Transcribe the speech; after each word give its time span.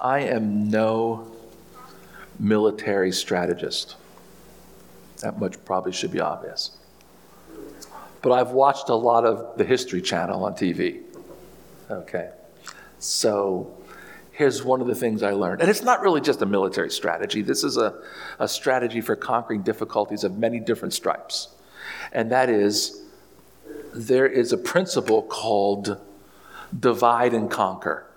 I 0.00 0.20
am 0.20 0.70
no 0.70 1.30
military 2.38 3.12
strategist. 3.12 3.96
That 5.22 5.38
much 5.40 5.62
probably 5.64 5.92
should 5.92 6.12
be 6.12 6.20
obvious. 6.20 6.76
But 8.22 8.32
I've 8.32 8.50
watched 8.50 8.88
a 8.88 8.94
lot 8.94 9.24
of 9.24 9.56
the 9.58 9.64
History 9.64 10.00
Channel 10.00 10.44
on 10.44 10.54
TV. 10.54 11.02
Okay. 11.90 12.30
So 12.98 13.76
here's 14.32 14.62
one 14.62 14.80
of 14.80 14.86
the 14.86 14.94
things 14.94 15.22
I 15.22 15.32
learned. 15.32 15.60
And 15.60 15.70
it's 15.70 15.82
not 15.82 16.00
really 16.00 16.20
just 16.20 16.42
a 16.42 16.46
military 16.46 16.90
strategy, 16.90 17.42
this 17.42 17.64
is 17.64 17.76
a, 17.76 18.00
a 18.38 18.46
strategy 18.46 19.00
for 19.00 19.16
conquering 19.16 19.62
difficulties 19.62 20.24
of 20.24 20.38
many 20.38 20.60
different 20.60 20.94
stripes. 20.94 21.48
And 22.12 22.30
that 22.30 22.48
is 22.48 23.02
there 23.94 24.26
is 24.26 24.52
a 24.52 24.58
principle 24.58 25.22
called 25.22 26.00
divide 26.78 27.34
and 27.34 27.50
conquer. 27.50 28.07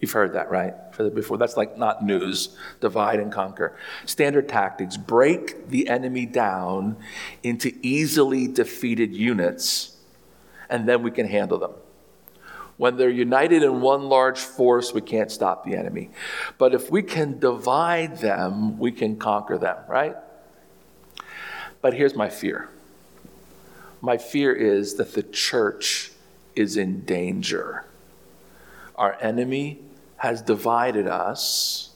You've 0.00 0.12
heard 0.12 0.32
that, 0.32 0.50
right? 0.50 0.74
Before. 1.14 1.36
That's 1.36 1.56
like 1.56 1.76
not 1.76 2.04
news. 2.04 2.56
Divide 2.80 3.20
and 3.20 3.30
conquer. 3.30 3.76
Standard 4.06 4.48
tactics 4.48 4.96
break 4.96 5.68
the 5.68 5.88
enemy 5.88 6.24
down 6.24 6.96
into 7.42 7.72
easily 7.82 8.48
defeated 8.48 9.14
units, 9.14 9.96
and 10.70 10.88
then 10.88 11.02
we 11.02 11.10
can 11.10 11.26
handle 11.26 11.58
them. 11.58 11.72
When 12.78 12.96
they're 12.96 13.10
united 13.10 13.62
in 13.62 13.82
one 13.82 14.04
large 14.04 14.38
force, 14.38 14.94
we 14.94 15.02
can't 15.02 15.30
stop 15.30 15.66
the 15.66 15.76
enemy. 15.76 16.08
But 16.56 16.74
if 16.74 16.90
we 16.90 17.02
can 17.02 17.38
divide 17.38 18.18
them, 18.18 18.78
we 18.78 18.90
can 18.90 19.16
conquer 19.16 19.58
them, 19.58 19.76
right? 19.86 20.16
But 21.82 21.92
here's 21.92 22.14
my 22.14 22.30
fear 22.30 22.70
my 24.00 24.16
fear 24.16 24.54
is 24.54 24.94
that 24.94 25.12
the 25.12 25.22
church 25.22 26.12
is 26.56 26.78
in 26.78 27.04
danger. 27.04 27.84
Our 29.00 29.16
enemy 29.22 29.80
has 30.18 30.42
divided 30.42 31.06
us, 31.06 31.94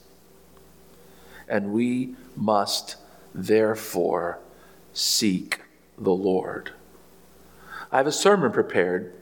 and 1.47 1.71
we 1.71 2.15
must 2.35 2.95
therefore 3.31 4.39
seek 4.91 5.61
the 5.99 6.11
Lord. 6.11 6.71
I 7.91 7.97
have 7.97 8.07
a 8.07 8.11
sermon 8.11 8.51
prepared 8.51 9.13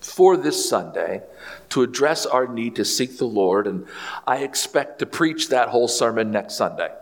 for 0.00 0.36
this 0.36 0.68
Sunday 0.68 1.24
to 1.70 1.82
address 1.82 2.24
our 2.24 2.46
need 2.46 2.76
to 2.76 2.84
seek 2.84 3.18
the 3.18 3.26
Lord, 3.26 3.66
and 3.66 3.88
I 4.24 4.36
expect 4.44 5.00
to 5.00 5.06
preach 5.06 5.48
that 5.48 5.70
whole 5.70 5.88
sermon 5.88 6.30
next 6.30 6.54
Sunday. 6.54 6.92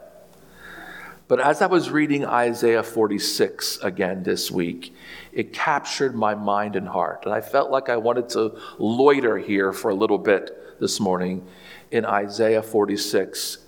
But 1.28 1.41
as 1.41 1.60
I 1.60 1.66
was 1.66 1.91
reading 1.91 2.24
Isaiah 2.24 2.84
46 2.84 3.78
again 3.78 4.22
this 4.22 4.48
week, 4.48 4.94
it 5.32 5.52
captured 5.52 6.14
my 6.14 6.36
mind 6.36 6.77
and 6.77 6.86
heart. 6.86 7.24
And 7.24 7.34
I 7.34 7.41
felt 7.41 7.72
like 7.72 7.88
I 7.88 7.96
wanted 7.96 8.28
to 8.30 8.56
loiter 8.78 9.36
here 9.36 9.72
for 9.72 9.91
a 9.91 9.94
little 9.94 10.19
bit 10.19 10.78
this 10.78 11.00
morning 11.00 11.44
in 11.91 12.04
Isaiah 12.04 12.62
46 12.62 13.58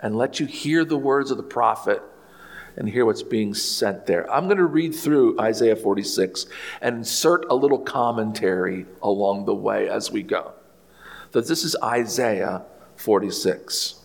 and 0.00 0.18
let 0.18 0.40
you 0.40 0.46
hear 0.46 0.84
the 0.84 0.98
words 0.98 1.30
of 1.30 1.38
the 1.38 1.42
prophet 1.42 2.02
and 2.76 2.86
hear 2.86 3.06
what's 3.06 3.22
being 3.22 3.54
sent 3.54 4.04
there. 4.04 4.30
I'm 4.30 4.44
going 4.44 4.58
to 4.58 4.66
read 4.66 4.94
through 4.94 5.40
Isaiah 5.40 5.76
46 5.76 6.44
and 6.82 6.98
insert 6.98 7.46
a 7.48 7.54
little 7.54 7.78
commentary 7.78 8.84
along 9.00 9.46
the 9.46 9.54
way 9.54 9.88
as 9.88 10.12
we 10.12 10.22
go. 10.22 10.52
So 11.32 11.40
this 11.40 11.64
is 11.64 11.76
Isaiah 11.82 12.66
46. 12.96 14.02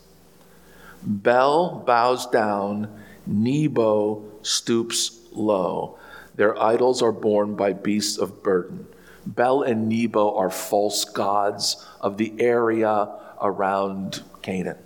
Bel 1.03 1.83
bows 1.85 2.27
down 2.27 3.00
Nebo 3.25 4.23
stoops 4.41 5.19
low. 5.31 5.97
Their 6.35 6.61
idols 6.61 7.01
are 7.01 7.11
borne 7.11 7.55
by 7.55 7.73
beasts 7.73 8.17
of 8.17 8.43
burden. 8.43 8.87
Bel 9.25 9.61
and 9.61 9.87
Nebo 9.87 10.35
are 10.35 10.49
false 10.49 11.05
gods 11.05 11.85
of 11.99 12.17
the 12.17 12.33
area 12.39 13.09
around 13.41 14.23
Canaan. 14.41 14.77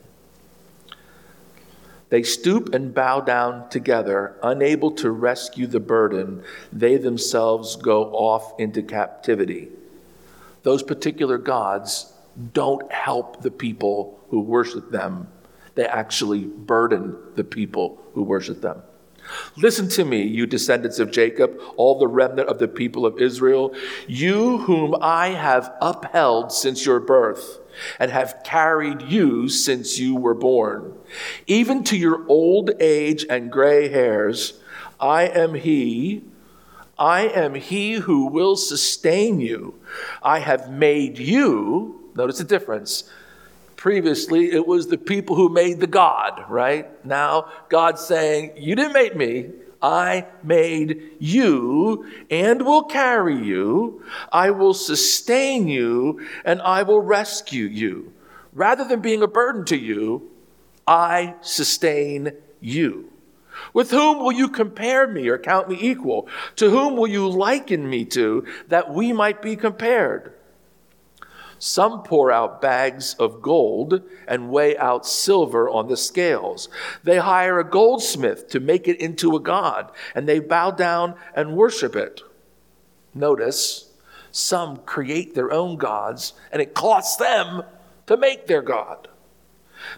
They 2.10 2.24
stoop 2.24 2.74
and 2.74 2.94
bow 2.94 3.22
down 3.22 3.70
together, 3.70 4.36
unable 4.44 4.92
to 4.92 5.12
rescue 5.12 5.68
the 5.68 5.80
burden. 5.80 6.44
They 6.72 6.98
themselves 6.98 7.76
go 7.76 8.06
off 8.12 8.60
into 8.60 8.84
captivity. 8.84 9.70
Those 10.64 10.84
particular 10.84 11.38
gods 11.38 12.14
don't 12.54 12.92
help 12.92 13.42
the 13.42 13.52
people 13.52 14.20
who 14.30 14.42
worship 14.42 14.92
them 14.92 15.28
they 15.76 15.86
actually 15.86 16.46
burden 16.46 17.16
the 17.36 17.44
people 17.44 18.02
who 18.14 18.24
worship 18.24 18.62
them. 18.62 18.82
Listen 19.58 19.90
to 19.90 20.06
me, 20.06 20.22
you 20.22 20.46
descendants 20.46 21.00
of 21.00 21.12
Jacob, 21.12 21.60
all 21.78 21.98
the 21.98 22.08
remnant 22.08 22.48
of 22.48 22.60
the 22.60 22.68
people 22.68 23.06
of 23.06 23.20
Israel, 23.20 23.74
you 24.08 24.60
whom 24.60 24.96
I 25.02 25.30
have 25.30 25.74
upheld 25.82 26.52
since 26.52 26.86
your 26.86 27.00
birth 27.00 27.60
and 28.00 28.12
have 28.12 28.42
carried 28.44 29.02
you 29.02 29.50
since 29.50 29.98
you 29.98 30.16
were 30.16 30.36
born. 30.36 30.94
Even 31.48 31.84
to 31.86 31.98
your 31.98 32.26
old 32.28 32.72
age 32.80 33.26
and 33.30 33.52
gray 33.52 33.90
hairs, 33.90 34.60
I 35.00 35.24
am 35.24 35.56
he. 35.56 36.24
I 36.98 37.22
am 37.22 37.56
he 37.56 37.94
who 37.94 38.28
will 38.28 38.56
sustain 38.56 39.42
you. 39.42 39.76
I 40.24 40.40
have 40.40 40.72
made 40.72 41.18
you, 41.18 42.12
notice 42.16 42.38
the 42.38 42.46
difference, 42.46 43.10
Previously, 43.86 44.52
it 44.52 44.66
was 44.66 44.88
the 44.88 44.98
people 44.98 45.36
who 45.36 45.48
made 45.48 45.80
the 45.80 45.86
God, 45.86 46.44
right? 46.50 47.06
Now, 47.06 47.52
God's 47.70 48.04
saying, 48.04 48.54
You 48.58 48.76
didn't 48.76 48.94
make 48.94 49.16
me. 49.16 49.52
I 49.80 50.26
made 50.42 51.12
you 51.20 52.04
and 52.32 52.66
will 52.66 52.86
carry 52.86 53.38
you. 53.38 54.04
I 54.32 54.50
will 54.50 54.74
sustain 54.74 55.68
you 55.68 56.28
and 56.44 56.64
I 56.64 56.82
will 56.82 57.00
rescue 57.00 57.66
you. 57.66 58.12
Rather 58.54 58.86
than 58.86 59.02
being 59.02 59.22
a 59.22 59.28
burden 59.28 59.66
to 59.66 59.78
you, 59.78 60.32
I 60.88 61.36
sustain 61.42 62.32
you. 62.60 63.12
With 63.72 63.92
whom 63.92 64.18
will 64.18 64.32
you 64.32 64.50
compare 64.50 65.08
me 65.08 65.28
or 65.28 65.38
count 65.38 65.70
me 65.70 65.78
equal? 65.80 66.28
To 66.56 66.72
whom 66.72 66.98
will 66.98 67.06
you 67.06 67.30
liken 67.30 67.88
me 67.88 68.04
to 68.06 68.48
that 68.70 68.92
we 68.92 69.14
might 69.14 69.44
be 69.44 69.56
compared? 69.56 70.35
Some 71.58 72.04
pour 72.04 72.32
out 72.32 72.62
bags 72.62 73.16
of 73.16 73.42
gold 73.42 74.02
and 74.28 74.50
weigh 74.50 74.78
out 74.78 75.06
silver 75.06 75.70
on 75.70 75.88
the 75.88 75.98
scales. 75.98 76.70
They 77.04 77.18
hire 77.18 77.60
a 77.60 77.70
goldsmith 77.70 78.50
to 78.50 78.60
make 78.60 78.88
it 78.88 79.00
into 79.00 79.36
a 79.36 79.40
god, 79.40 79.92
and 80.14 80.28
they 80.28 80.40
bow 80.40 80.72
down 80.72 81.16
and 81.36 81.56
worship 81.56 81.96
it. 81.96 82.22
Notice, 83.14 83.92
some 84.32 84.78
create 84.78 85.34
their 85.34 85.52
own 85.52 85.78
gods, 85.78 86.34
and 86.52 86.62
it 86.62 86.74
costs 86.74 87.16
them 87.16 87.64
to 88.08 88.18
make 88.18 88.48
their 88.48 88.62
god. 88.62 89.08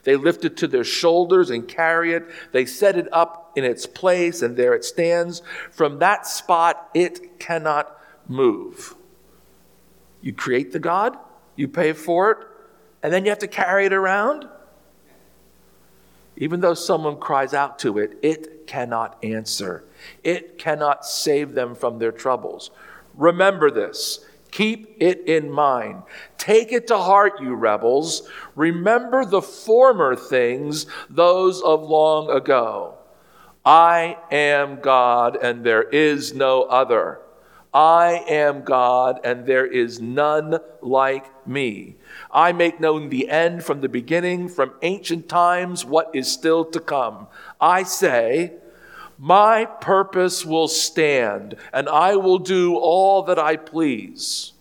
They 0.03 0.15
lift 0.15 0.45
it 0.45 0.57
to 0.57 0.67
their 0.67 0.83
shoulders 0.83 1.49
and 1.49 1.67
carry 1.67 2.13
it. 2.13 2.25
They 2.51 2.65
set 2.65 2.97
it 2.97 3.07
up 3.11 3.53
in 3.55 3.63
its 3.63 3.85
place, 3.85 4.41
and 4.41 4.55
there 4.55 4.73
it 4.73 4.85
stands. 4.85 5.41
From 5.71 5.99
that 5.99 6.27
spot, 6.27 6.89
it 6.93 7.39
cannot 7.39 7.99
move. 8.27 8.95
You 10.21 10.33
create 10.33 10.71
the 10.71 10.79
God, 10.79 11.17
you 11.57 11.67
pay 11.67 11.91
for 11.91 12.31
it, 12.31 12.37
and 13.03 13.11
then 13.11 13.25
you 13.25 13.29
have 13.31 13.39
to 13.39 13.47
carry 13.47 13.85
it 13.85 13.93
around. 13.93 14.47
Even 16.37 16.61
though 16.61 16.75
someone 16.75 17.17
cries 17.17 17.53
out 17.53 17.79
to 17.79 17.97
it, 17.97 18.17
it 18.21 18.67
cannot 18.67 19.17
answer. 19.23 19.83
It 20.23 20.57
cannot 20.57 21.05
save 21.05 21.53
them 21.53 21.75
from 21.75 21.99
their 21.99 22.11
troubles. 22.11 22.69
Remember 23.15 23.71
this. 23.71 24.23
Keep 24.51 24.97
it 24.99 25.27
in 25.27 25.51
mind. 25.51 26.03
Take 26.37 26.71
it 26.71 26.87
to 26.87 26.97
heart, 26.97 27.41
you 27.41 27.53
rebels. 27.53 28.29
Remember 28.55 29.25
the 29.25 29.41
former 29.41 30.15
things, 30.15 30.85
those 31.09 31.61
of 31.61 31.83
long 31.83 32.29
ago. 32.29 32.95
I 33.65 34.17
am 34.31 34.79
God, 34.79 35.35
and 35.35 35.63
there 35.63 35.83
is 35.83 36.33
no 36.33 36.63
other. 36.63 37.19
I 37.77 38.23
am 38.27 38.63
God, 38.63 39.19
and 39.23 39.45
there 39.45 39.67
is 39.67 40.01
none 40.01 40.57
like 40.81 41.45
me. 41.45 41.97
I 42.31 42.51
make 42.51 42.79
known 42.79 43.09
the 43.09 43.29
end 43.29 43.63
from 43.63 43.81
the 43.81 43.87
beginning, 43.87 44.49
from 44.49 44.73
ancient 44.81 45.29
times, 45.29 45.85
what 45.85 46.09
is 46.11 46.31
still 46.31 46.65
to 46.65 46.79
come. 46.79 47.27
I 47.61 47.83
say, 47.83 48.53
My 49.19 49.65
purpose 49.65 50.43
will 50.43 50.67
stand, 50.67 51.53
and 51.71 51.87
I 51.87 52.15
will 52.15 52.39
do 52.39 52.75
all 52.77 53.21
that 53.21 53.37
I 53.37 53.57
please. 53.57 54.53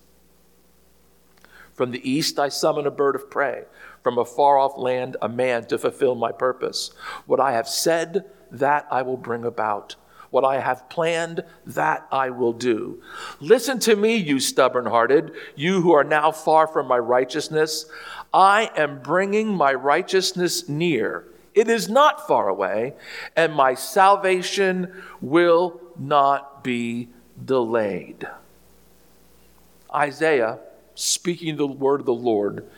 From 1.73 1.93
the 1.93 2.11
east 2.11 2.39
I 2.39 2.51
summon 2.51 2.87
a 2.87 2.91
bird 2.91 3.17
of 3.17 3.31
prey, 3.31 3.65
from 4.03 4.19
a 4.19 4.27
far 4.27 4.59
off 4.59 4.77
land 4.77 5.17
a 5.23 5.29
man 5.31 5.65
to 5.69 5.79
fulfill 5.79 6.17
my 6.17 6.33
purpose. 6.33 6.91
What 7.25 7.41
I 7.41 7.53
have 7.53 7.67
said, 7.67 8.27
that 8.51 8.87
I 8.91 9.01
will 9.01 9.17
bring 9.17 9.47
about. 9.47 9.97
What 10.37 10.45
I 10.45 10.61
have 10.61 10.91
planned, 10.91 11.43
that 11.65 12.07
I 12.13 12.29
will 12.29 12.53
do. 12.53 13.03
Listen 13.41 13.79
to 13.81 13.97
me, 13.97 14.17
you 14.17 14.39
stubborn 14.39 14.85
hearted, 14.85 15.33
you 15.55 15.81
who 15.81 15.93
are 15.93 16.05
now 16.05 16.31
far 16.31 16.67
from 16.67 16.87
my 16.87 16.99
righteousness. 16.99 17.87
I 18.35 18.71
am 18.77 19.01
bringing 19.01 19.49
my 19.49 19.73
righteousness 19.73 20.69
near. 20.69 21.25
It 21.55 21.71
is 21.71 21.89
not 21.89 22.27
far 22.27 22.51
away, 22.51 22.93
and 23.35 23.55
my 23.55 23.73
salvation 23.73 25.03
will 25.23 25.81
not 25.99 26.63
be 26.63 27.09
delayed. 27.43 28.29
Isaiah 29.95 30.59
speaking 30.97 31.57
the 31.57 31.67
word 31.67 32.01
of 32.01 32.07
the 32.07 32.13
Lord, 32.13 32.69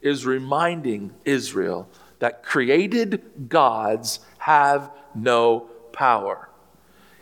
is 0.00 0.26
reminding 0.26 1.12
Israel 1.24 1.88
that 2.18 2.42
created 2.42 3.48
gods 3.48 4.18
have 4.38 4.90
no 5.14 5.68
power. 5.92 6.48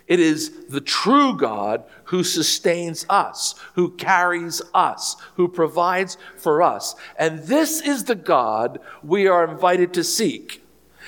It 0.07 0.19
is 0.19 0.65
the 0.67 0.81
true 0.81 1.35
God 1.37 1.83
who 2.05 2.23
sustains 2.23 3.05
us, 3.09 3.55
who 3.75 3.91
carries 3.91 4.61
us, 4.73 5.15
who 5.35 5.47
provides 5.47 6.17
for 6.37 6.61
us. 6.61 6.95
And 7.17 7.39
this 7.43 7.81
is 7.81 8.03
the 8.03 8.15
God 8.15 8.79
we 9.01 9.27
are 9.27 9.49
invited 9.49 9.93
to 9.93 10.03
seek. 10.03 10.63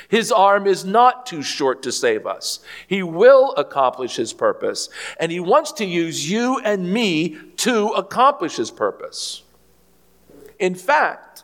His 0.07 0.31
arm 0.31 0.68
is 0.68 0.86
not 0.86 1.25
too 1.25 1.42
short 1.42 1.83
to 1.83 1.92
save 1.92 2.25
us. 2.25 2.59
He 2.88 3.01
will 3.03 3.53
accomplish 3.56 4.15
his 4.15 4.33
purpose, 4.33 4.89
and 5.19 5.31
he 5.31 5.39
wants 5.39 5.71
to 5.74 5.86
use 5.86 6.30
you 6.30 6.59
and 6.59 6.94
me 6.94 7.38
to 7.57 7.88
accomplish 7.89 8.57
his 8.57 8.71
purpose. 8.71 9.44
In 10.59 10.75
fact, 10.75 11.44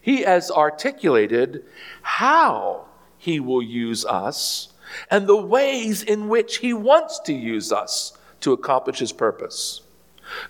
he 0.00 0.22
has 0.22 0.50
articulated 0.50 1.64
how 2.02 2.86
he 3.18 3.40
will 3.40 3.62
use 3.62 4.04
us 4.04 4.73
and 5.10 5.26
the 5.26 5.36
ways 5.36 6.02
in 6.02 6.28
which 6.28 6.58
he 6.58 6.72
wants 6.72 7.20
to 7.20 7.32
use 7.32 7.72
us 7.72 8.16
to 8.40 8.52
accomplish 8.52 8.98
his 8.98 9.12
purpose. 9.12 9.82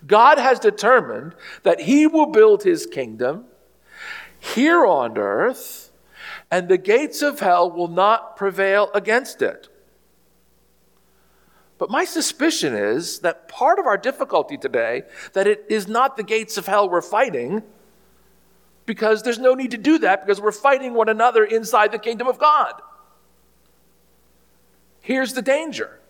God 0.06 0.38
has 0.38 0.58
determined 0.58 1.34
that 1.62 1.80
he 1.80 2.06
will 2.06 2.26
build 2.26 2.62
his 2.62 2.86
kingdom 2.86 3.46
here 4.38 4.84
on 4.84 5.16
earth, 5.16 5.90
and 6.50 6.68
the 6.68 6.78
gates 6.78 7.22
of 7.22 7.40
hell 7.40 7.70
will 7.70 7.88
not 7.88 8.36
prevail 8.36 8.90
against 8.94 9.42
it. 9.42 9.68
But 11.78 11.90
my 11.90 12.04
suspicion 12.04 12.74
is 12.74 13.20
that 13.20 13.48
part 13.48 13.78
of 13.78 13.86
our 13.86 13.96
difficulty 13.96 14.56
today 14.56 15.02
that 15.32 15.46
it 15.46 15.64
is 15.68 15.88
not 15.88 16.16
the 16.16 16.22
gates 16.22 16.56
of 16.56 16.66
hell 16.66 16.88
we're 16.88 17.02
fighting 17.02 17.62
because 18.86 19.22
there's 19.22 19.38
no 19.38 19.54
need 19.54 19.72
to 19.72 19.78
do 19.78 19.98
that 19.98 20.24
because 20.24 20.40
we're 20.40 20.52
fighting 20.52 20.94
one 20.94 21.08
another 21.08 21.44
inside 21.44 21.90
the 21.90 21.98
kingdom 21.98 22.28
of 22.28 22.38
God. 22.38 22.80
Here's 25.04 25.34
the 25.34 25.42
danger 25.42 26.00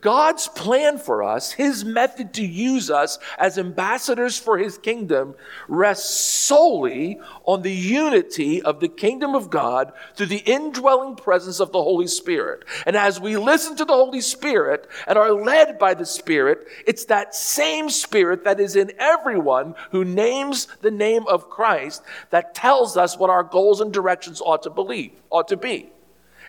God's 0.00 0.46
plan 0.46 0.98
for 0.98 1.24
us, 1.24 1.50
his 1.50 1.84
method 1.84 2.34
to 2.34 2.46
use 2.46 2.90
us 2.90 3.18
as 3.38 3.58
ambassadors 3.58 4.38
for 4.38 4.56
his 4.56 4.78
kingdom, 4.78 5.34
rests 5.66 6.14
solely 6.14 7.18
on 7.44 7.62
the 7.62 7.72
unity 7.72 8.62
of 8.62 8.78
the 8.78 8.88
kingdom 8.88 9.34
of 9.34 9.50
God 9.50 9.92
through 10.14 10.26
the 10.26 10.44
indwelling 10.44 11.16
presence 11.16 11.58
of 11.58 11.72
the 11.72 11.82
Holy 11.82 12.06
Spirit. 12.06 12.64
And 12.86 12.96
as 12.96 13.20
we 13.20 13.36
listen 13.36 13.76
to 13.76 13.84
the 13.84 13.92
Holy 13.92 14.20
Spirit 14.20 14.88
and 15.08 15.18
are 15.18 15.32
led 15.32 15.80
by 15.80 15.94
the 15.94 16.06
Spirit, 16.06 16.68
it's 16.86 17.06
that 17.06 17.34
same 17.34 17.90
Spirit 17.90 18.44
that 18.44 18.60
is 18.60 18.76
in 18.76 18.92
everyone 18.98 19.74
who 19.90 20.04
names 20.04 20.68
the 20.82 20.92
name 20.92 21.26
of 21.26 21.50
Christ 21.50 22.02
that 22.30 22.54
tells 22.54 22.96
us 22.96 23.18
what 23.18 23.30
our 23.30 23.42
goals 23.42 23.80
and 23.80 23.92
directions 23.92 24.40
ought 24.40 24.62
to 24.62 24.70
believe, 24.70 25.10
ought 25.30 25.48
to 25.48 25.56
be. 25.56 25.90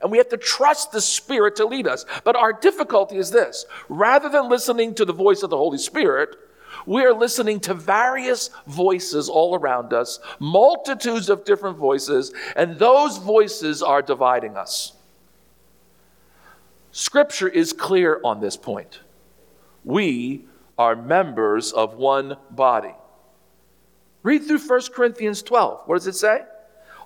And 0.01 0.11
we 0.11 0.17
have 0.17 0.29
to 0.29 0.37
trust 0.37 0.91
the 0.91 1.01
Spirit 1.01 1.55
to 1.57 1.65
lead 1.65 1.87
us. 1.87 2.05
But 2.23 2.35
our 2.35 2.53
difficulty 2.53 3.17
is 3.17 3.31
this 3.31 3.65
rather 3.89 4.29
than 4.29 4.49
listening 4.49 4.95
to 4.95 5.05
the 5.05 5.13
voice 5.13 5.43
of 5.43 5.49
the 5.49 5.57
Holy 5.57 5.77
Spirit, 5.77 6.35
we 6.85 7.03
are 7.03 7.13
listening 7.13 7.59
to 7.61 7.73
various 7.73 8.49
voices 8.67 9.29
all 9.29 9.55
around 9.55 9.93
us, 9.93 10.19
multitudes 10.39 11.29
of 11.29 11.43
different 11.43 11.77
voices, 11.77 12.33
and 12.55 12.77
those 12.77 13.17
voices 13.17 13.81
are 13.81 14.01
dividing 14.01 14.55
us. 14.55 14.93
Scripture 16.91 17.47
is 17.47 17.73
clear 17.73 18.19
on 18.23 18.39
this 18.39 18.57
point. 18.57 19.01
We 19.83 20.45
are 20.77 20.95
members 20.95 21.71
of 21.71 21.95
one 21.95 22.37
body. 22.51 22.93
Read 24.23 24.45
through 24.45 24.59
1 24.59 24.81
Corinthians 24.93 25.41
12. 25.41 25.81
What 25.85 25.95
does 25.95 26.07
it 26.07 26.15
say? 26.15 26.43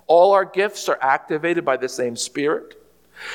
All 0.06 0.32
our 0.32 0.44
gifts 0.44 0.88
are 0.88 0.98
activated 1.00 1.64
by 1.64 1.76
the 1.76 1.88
same 1.88 2.16
Spirit 2.16 2.81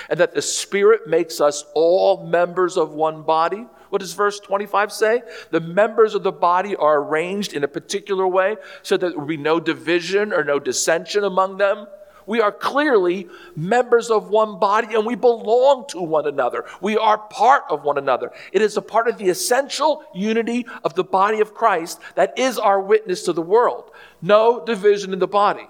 and 0.09 0.19
that 0.19 0.33
the 0.33 0.41
Spirit 0.41 1.07
makes 1.07 1.41
us 1.41 1.65
all 1.73 2.25
members 2.25 2.77
of 2.77 2.93
one 2.93 3.23
body. 3.23 3.65
What 3.89 3.99
does 3.99 4.13
verse 4.13 4.39
25 4.39 4.91
say? 4.91 5.21
The 5.51 5.61
members 5.61 6.13
of 6.13 6.23
the 6.23 6.31
body 6.31 6.75
are 6.75 7.01
arranged 7.01 7.53
in 7.53 7.63
a 7.63 7.67
particular 7.67 8.27
way 8.27 8.57
so 8.81 8.97
that 8.97 9.09
there 9.09 9.17
will 9.17 9.25
be 9.25 9.37
no 9.37 9.59
division 9.59 10.33
or 10.33 10.43
no 10.43 10.59
dissension 10.59 11.23
among 11.23 11.57
them. 11.57 11.87
We 12.27 12.41
are 12.41 12.51
clearly 12.51 13.29
members 13.55 14.11
of 14.11 14.29
one 14.29 14.59
body 14.59 14.93
and 14.93 15.05
we 15.05 15.15
belong 15.15 15.85
to 15.89 16.01
one 16.01 16.27
another. 16.27 16.65
We 16.81 16.97
are 16.97 17.17
part 17.17 17.63
of 17.69 17.83
one 17.83 17.97
another. 17.97 18.31
It 18.51 18.61
is 18.61 18.75
a 18.75 18.81
part 18.81 19.07
of 19.07 19.17
the 19.17 19.29
essential 19.29 20.03
unity 20.13 20.67
of 20.83 20.93
the 20.93 21.05
body 21.05 21.39
of 21.39 21.53
Christ 21.53 22.01
that 22.15 22.37
is 22.37 22.59
our 22.59 22.81
witness 22.81 23.23
to 23.23 23.33
the 23.33 23.41
world. 23.41 23.91
No 24.21 24.63
division 24.63 25.13
in 25.13 25.19
the 25.19 25.27
body. 25.27 25.67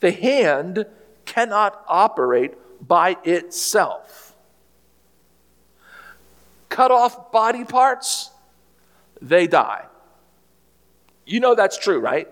The 0.00 0.10
hand 0.10 0.86
cannot 1.24 1.84
operate 1.86 2.54
by 2.80 3.16
itself. 3.24 4.34
Cut 6.68 6.90
off 6.90 7.32
body 7.32 7.64
parts, 7.64 8.30
they 9.22 9.46
die. 9.46 9.86
You 11.24 11.40
know 11.40 11.54
that's 11.54 11.78
true, 11.78 11.98
right? 11.98 12.28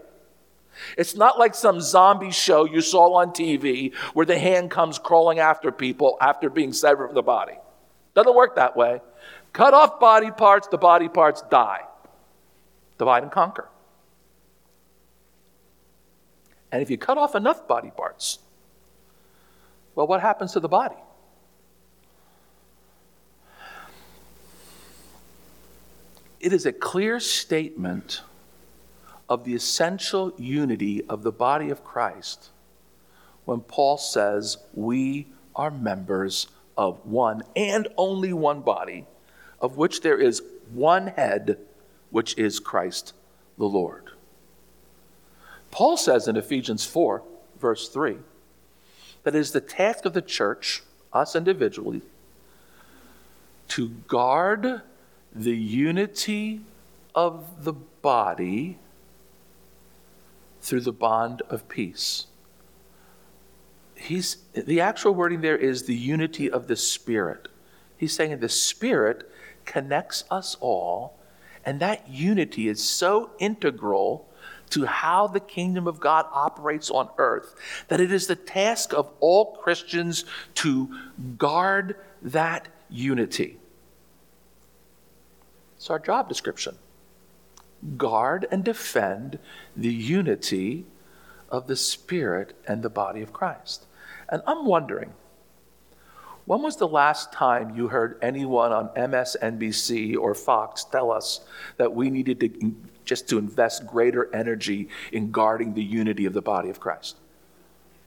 It's 0.98 1.14
not 1.14 1.38
like 1.38 1.54
some 1.54 1.80
zombie 1.80 2.30
show 2.30 2.64
you 2.64 2.80
saw 2.80 3.14
on 3.14 3.30
TV 3.30 3.94
where 4.12 4.26
the 4.26 4.38
hand 4.38 4.70
comes 4.70 4.98
crawling 4.98 5.38
after 5.38 5.70
people 5.70 6.16
after 6.20 6.50
being 6.50 6.72
severed 6.72 7.08
from 7.08 7.14
the 7.14 7.22
body. 7.22 7.54
Doesn't 8.14 8.34
work 8.34 8.56
that 8.56 8.76
way. 8.76 9.00
Cut 9.52 9.72
off 9.72 10.00
body 10.00 10.30
parts, 10.30 10.68
the 10.68 10.78
body 10.78 11.08
parts 11.08 11.42
die. 11.50 11.82
Divide 12.98 13.22
and 13.22 13.32
conquer. 13.32 13.68
And 16.72 16.82
if 16.82 16.90
you 16.90 16.98
cut 16.98 17.18
off 17.18 17.36
enough 17.36 17.68
body 17.68 17.92
parts, 17.96 18.40
well, 19.94 20.06
what 20.06 20.20
happens 20.20 20.52
to 20.52 20.60
the 20.60 20.68
body? 20.68 20.96
It 26.40 26.52
is 26.52 26.66
a 26.66 26.72
clear 26.72 27.20
statement 27.20 28.20
of 29.28 29.44
the 29.44 29.54
essential 29.54 30.32
unity 30.36 31.02
of 31.08 31.22
the 31.22 31.32
body 31.32 31.70
of 31.70 31.82
Christ 31.82 32.50
when 33.44 33.60
Paul 33.60 33.96
says, 33.96 34.58
We 34.74 35.28
are 35.56 35.70
members 35.70 36.48
of 36.76 37.04
one 37.06 37.42
and 37.56 37.88
only 37.96 38.32
one 38.32 38.60
body, 38.60 39.06
of 39.60 39.76
which 39.76 40.00
there 40.00 40.18
is 40.18 40.42
one 40.72 41.06
head, 41.08 41.58
which 42.10 42.36
is 42.36 42.60
Christ 42.60 43.14
the 43.56 43.64
Lord. 43.64 44.10
Paul 45.70 45.96
says 45.96 46.28
in 46.28 46.36
Ephesians 46.36 46.84
4, 46.84 47.22
verse 47.58 47.88
3, 47.88 48.18
that 49.24 49.34
it 49.34 49.38
is 49.38 49.50
the 49.50 49.60
task 49.60 50.04
of 50.04 50.12
the 50.12 50.22
church, 50.22 50.82
us 51.12 51.34
individually, 51.34 52.02
to 53.68 53.88
guard 54.06 54.82
the 55.34 55.56
unity 55.56 56.60
of 57.14 57.64
the 57.64 57.72
body 57.72 58.78
through 60.60 60.80
the 60.80 60.92
bond 60.92 61.42
of 61.48 61.68
peace. 61.68 62.26
He's, 63.94 64.38
the 64.52 64.80
actual 64.80 65.14
wording 65.14 65.40
there 65.40 65.56
is 65.56 65.84
the 65.84 65.94
unity 65.94 66.50
of 66.50 66.66
the 66.66 66.76
Spirit. 66.76 67.48
He's 67.96 68.12
saying 68.12 68.38
the 68.38 68.48
Spirit 68.48 69.30
connects 69.64 70.24
us 70.30 70.56
all, 70.60 71.18
and 71.64 71.80
that 71.80 72.08
unity 72.08 72.68
is 72.68 72.82
so 72.82 73.30
integral 73.38 74.28
to 74.74 74.86
how 74.86 75.28
the 75.28 75.38
kingdom 75.38 75.86
of 75.86 76.00
God 76.00 76.26
operates 76.32 76.90
on 76.90 77.08
earth, 77.16 77.54
that 77.86 78.00
it 78.00 78.10
is 78.10 78.26
the 78.26 78.34
task 78.34 78.92
of 78.92 79.08
all 79.20 79.54
Christians 79.56 80.24
to 80.56 80.88
guard 81.38 81.96
that 82.22 82.66
unity. 82.90 83.58
It's 85.76 85.90
our 85.90 86.00
job 86.00 86.28
description. 86.28 86.76
Guard 87.96 88.48
and 88.50 88.64
defend 88.64 89.38
the 89.76 89.92
unity 89.92 90.86
of 91.50 91.68
the 91.68 91.76
Spirit 91.76 92.56
and 92.66 92.82
the 92.82 92.90
body 92.90 93.22
of 93.22 93.32
Christ. 93.32 93.86
And 94.28 94.42
I'm 94.44 94.66
wondering, 94.66 95.12
when 96.46 96.62
was 96.62 96.78
the 96.78 96.88
last 96.88 97.32
time 97.32 97.76
you 97.76 97.86
heard 97.88 98.18
anyone 98.20 98.72
on 98.72 98.88
MSNBC 98.88 100.16
or 100.16 100.34
Fox 100.34 100.82
tell 100.82 101.12
us 101.12 101.42
that 101.76 101.94
we 101.94 102.10
needed 102.10 102.40
to 102.40 102.74
just 103.04 103.28
to 103.28 103.38
invest 103.38 103.86
greater 103.86 104.34
energy 104.34 104.88
in 105.12 105.30
guarding 105.30 105.74
the 105.74 105.84
unity 105.84 106.26
of 106.26 106.32
the 106.32 106.42
body 106.42 106.70
of 106.70 106.80
Christ. 106.80 107.16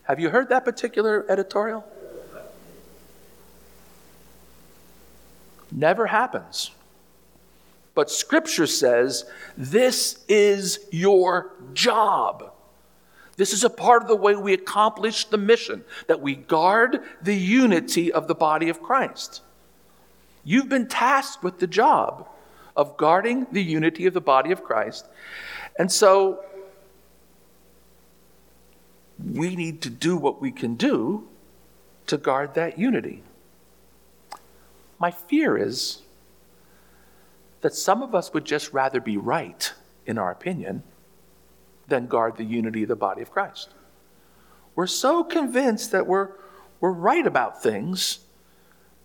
Have 0.04 0.20
you 0.20 0.30
heard 0.30 0.50
that 0.50 0.64
particular 0.66 1.26
editorial? 1.30 1.86
Never 5.72 6.08
happens. 6.08 6.72
But 7.94 8.10
Scripture 8.10 8.68
says 8.68 9.26
this 9.58 10.24
is 10.28 10.80
your 10.92 11.52
job. 11.74 12.54
This 13.38 13.54
is 13.54 13.64
a 13.64 13.70
part 13.70 14.02
of 14.02 14.08
the 14.08 14.16
way 14.16 14.36
we 14.36 14.54
accomplish 14.54 15.26
the 15.26 15.38
mission 15.38 15.84
that 16.08 16.22
we 16.22 16.36
guard 16.36 17.02
the 17.22 17.36
unity 17.36 18.12
of 18.12 18.28
the 18.28 18.36
body 18.36 18.70
of 18.70 18.82
Christ. 18.82 19.42
You've 20.44 20.70
been 20.70 20.88
tasked 20.88 21.44
with 21.44 21.60
the 21.60 21.68
job 21.68 22.28
of 22.78 22.96
guarding 22.96 23.48
the 23.52 23.64
unity 23.64 24.06
of 24.06 24.14
the 24.14 24.22
body 24.22 24.52
of 24.52 24.64
Christ. 24.64 25.08
And 25.78 25.92
so 25.92 26.46
we 29.22 29.56
need 29.56 29.82
to 29.82 29.90
do 29.90 30.16
what 30.16 30.40
we 30.40 30.52
can 30.52 30.76
do 30.76 31.28
to 32.06 32.18
guard 32.18 32.54
that 32.54 32.78
unity. 32.78 33.24
My 35.00 35.12
fear 35.12 35.58
is 35.58 36.04
that 37.62 37.74
some 37.74 38.04
of 38.04 38.14
us 38.14 38.34
would 38.34 38.46
just 38.46 38.72
rather 38.72 39.02
be 39.02 39.18
right, 39.18 39.74
in 40.06 40.20
our 40.20 40.32
opinion, 40.32 40.84
than 41.88 42.06
guard 42.06 42.38
the 42.38 42.44
unity 42.44 42.84
of 42.84 42.90
the 42.90 42.96
body 42.96 43.24
of 43.24 43.32
Christ. 43.32 43.70
We're 44.76 44.88
so 44.88 45.24
convinced 45.24 45.92
that 45.92 46.06
we're, 46.06 46.30
we're 46.80 46.92
right 46.92 47.26
about 47.26 47.64
things 47.64 48.20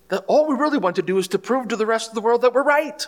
that 0.09 0.25
all 0.26 0.47
we 0.47 0.55
really 0.55 0.76
want 0.76 0.97
to 0.97 1.02
do 1.02 1.17
is 1.17 1.29
to 1.29 1.38
prove 1.38 1.69
to 1.69 1.76
the 1.76 1.87
rest 1.87 2.11
of 2.11 2.14
the 2.14 2.21
world 2.21 2.43
that 2.43 2.52
we're 2.52 2.62
right, 2.62 3.07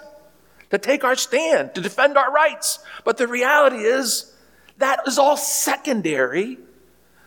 to 0.74 0.78
take 0.78 1.04
our 1.04 1.14
stand, 1.14 1.74
to 1.74 1.80
defend 1.80 2.18
our 2.18 2.32
rights. 2.32 2.80
But 3.04 3.16
the 3.16 3.28
reality 3.28 3.78
is 3.78 4.32
that 4.78 5.00
is 5.06 5.18
all 5.18 5.36
secondary 5.36 6.58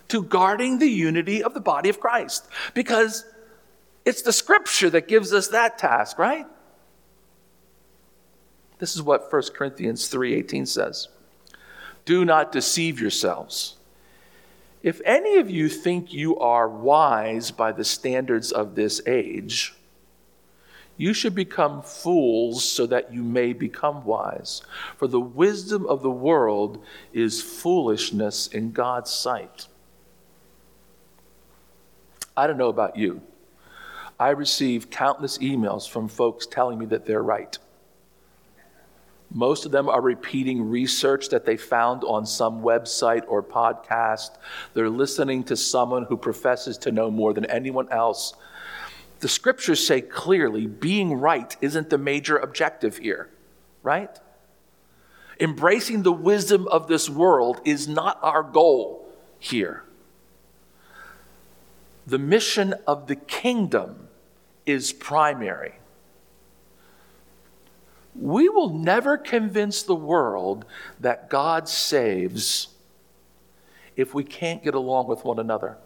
to 0.09 0.21
guarding 0.21 0.79
the 0.79 0.87
unity 0.87 1.43
of 1.43 1.53
the 1.53 1.61
body 1.61 1.89
of 1.89 1.99
Christ 1.99 2.45
because 2.73 3.25
it's 4.05 4.21
the 4.21 4.33
scripture 4.33 4.89
that 4.89 5.07
gives 5.07 5.33
us 5.33 5.49
that 5.49 5.77
task, 5.77 6.19
right? 6.19 6.45
This 8.79 8.95
is 8.95 9.01
what 9.01 9.31
1 9.31 9.53
Corinthians 9.53 10.09
3:18 10.09 10.65
says. 10.65 11.07
Do 12.05 12.25
not 12.25 12.51
deceive 12.51 12.99
yourselves. 12.99 13.75
If 14.83 15.01
any 15.03 15.37
of 15.37 15.49
you 15.49 15.67
think 15.67 16.13
you 16.13 16.37
are 16.37 16.69
wise 16.69 17.51
by 17.51 17.71
the 17.71 17.83
standards 17.83 18.51
of 18.51 18.75
this 18.75 19.01
age, 19.07 19.73
you 20.97 21.13
should 21.13 21.35
become 21.35 21.81
fools 21.83 22.67
so 22.67 22.85
that 22.87 23.13
you 23.13 23.23
may 23.23 23.53
become 23.53 24.03
wise. 24.03 24.61
For 24.97 25.07
the 25.07 25.19
wisdom 25.19 25.85
of 25.85 26.01
the 26.01 26.11
world 26.11 26.83
is 27.13 27.41
foolishness 27.41 28.47
in 28.47 28.71
God's 28.71 29.11
sight. 29.11 29.67
I 32.35 32.47
don't 32.47 32.57
know 32.57 32.69
about 32.69 32.97
you. 32.97 33.21
I 34.19 34.29
receive 34.29 34.89
countless 34.89 35.37
emails 35.37 35.87
from 35.87 36.07
folks 36.07 36.47
telling 36.47 36.79
me 36.79 36.87
that 36.87 37.05
they're 37.05 37.23
right. 37.23 37.57
Most 39.31 39.65
of 39.65 39.71
them 39.71 39.89
are 39.89 40.01
repeating 40.01 40.69
research 40.69 41.29
that 41.29 41.45
they 41.45 41.57
found 41.57 42.03
on 42.03 42.25
some 42.25 42.61
website 42.61 43.23
or 43.27 43.43
podcast. 43.43 44.37
They're 44.73 44.89
listening 44.89 45.43
to 45.45 45.57
someone 45.57 46.05
who 46.05 46.15
professes 46.15 46.77
to 46.79 46.91
know 46.91 47.11
more 47.11 47.33
than 47.33 47.45
anyone 47.45 47.91
else. 47.91 48.33
The 49.19 49.27
scriptures 49.27 49.85
say 49.85 50.01
clearly 50.01 50.67
being 50.67 51.13
right 51.13 51.55
isn't 51.61 51.89
the 51.89 51.97
major 51.97 52.37
objective 52.37 52.97
here, 52.97 53.29
right? 53.81 54.17
Embracing 55.39 56.03
the 56.03 56.11
wisdom 56.11 56.67
of 56.67 56.87
this 56.87 57.09
world 57.09 57.61
is 57.65 57.87
not 57.87 58.19
our 58.21 58.43
goal 58.43 59.07
here. 59.39 59.83
The 62.05 62.17
mission 62.17 62.73
of 62.85 63.07
the 63.07 63.15
kingdom 63.15 64.07
is 64.65 64.93
primary. 64.93 65.73
We 68.15 68.49
will 68.49 68.69
never 68.69 69.17
convince 69.17 69.83
the 69.83 69.95
world 69.95 70.65
that 70.99 71.29
God 71.29 71.69
saves 71.69 72.69
if 73.95 74.13
we 74.13 74.23
can't 74.23 74.63
get 74.63 74.73
along 74.73 75.07
with 75.07 75.23
one 75.23 75.39
another. 75.39 75.77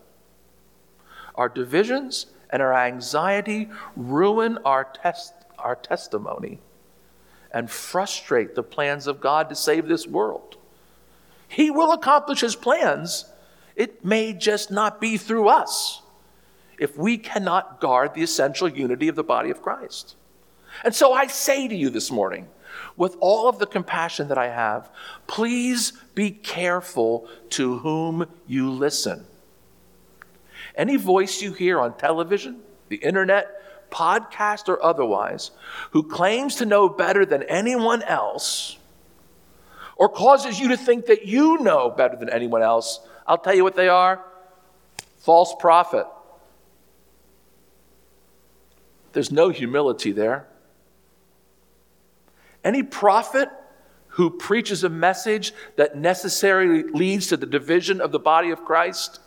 Our 1.35 1.50
divisions 1.50 2.27
and 2.51 2.62
our 2.62 2.74
anxiety 2.74 3.70
ruin 3.96 4.58
our, 4.65 4.84
test, 4.84 5.34
our 5.58 5.75
testimony 5.75 6.60
and 7.51 7.70
frustrate 7.70 8.55
the 8.55 8.63
plans 8.63 9.08
of 9.08 9.22
God 9.22 9.50
to 9.50 9.55
save 9.55 9.88
this 9.88 10.08
world. 10.08 10.58
He 11.48 11.70
will 11.70 11.91
accomplish 11.91 12.41
his 12.41 12.55
plans. 12.55 13.25
It 13.75 14.05
may 14.05 14.34
just 14.34 14.72
not 14.72 15.01
be 15.01 15.17
through 15.17 15.50
us 15.50 16.01
if 16.77 16.98
we 16.98 17.17
cannot 17.17 17.79
guard 17.79 18.13
the 18.13 18.24
essential 18.24 18.67
unity 18.67 19.08
of 19.08 19.15
the 19.15 19.24
body 19.24 19.50
of 19.50 19.62
Christ. 19.62 20.15
And 20.84 20.96
so 20.96 21.13
I 21.13 21.27
say 21.27 21.67
to 21.67 21.75
you 21.75 21.89
this 21.89 22.10
morning, 22.10 22.48
with 22.96 23.17
all 23.20 23.48
of 23.50 23.60
the 23.60 23.67
compassion 23.67 24.29
that 24.29 24.38
I 24.38 24.48
have, 24.48 24.89
please 25.27 25.93
be 26.15 26.31
careful 26.31 27.27
to 27.51 27.79
whom 27.79 28.25
you 28.48 28.72
listen. 28.72 29.25
Any 30.81 30.95
voice 30.95 31.43
you 31.43 31.53
hear 31.53 31.79
on 31.79 31.95
television, 31.95 32.59
the 32.89 32.95
internet, 32.95 33.91
podcast, 33.91 34.67
or 34.67 34.83
otherwise, 34.83 35.51
who 35.91 36.01
claims 36.01 36.55
to 36.55 36.65
know 36.65 36.89
better 36.89 37.23
than 37.23 37.43
anyone 37.43 38.01
else, 38.01 38.79
or 39.95 40.09
causes 40.09 40.59
you 40.59 40.69
to 40.69 40.77
think 40.77 41.05
that 41.05 41.27
you 41.27 41.59
know 41.59 41.91
better 41.91 42.15
than 42.15 42.31
anyone 42.31 42.63
else, 42.63 43.00
I'll 43.27 43.38
tell 43.38 43.53
you 43.53 43.63
what 43.63 43.75
they 43.75 43.89
are 43.89 44.25
false 45.19 45.53
prophet. 45.59 46.07
There's 49.13 49.31
no 49.31 49.50
humility 49.50 50.11
there. 50.11 50.47
Any 52.63 52.81
prophet 52.81 53.50
who 54.07 54.31
preaches 54.31 54.83
a 54.83 54.89
message 54.89 55.53
that 55.75 55.95
necessarily 55.95 56.81
leads 56.81 57.27
to 57.27 57.38
the 57.38 57.45
division 57.45 58.01
of 58.01 58.11
the 58.11 58.17
body 58.17 58.50
of 58.50 58.65
Christ, 58.65 59.19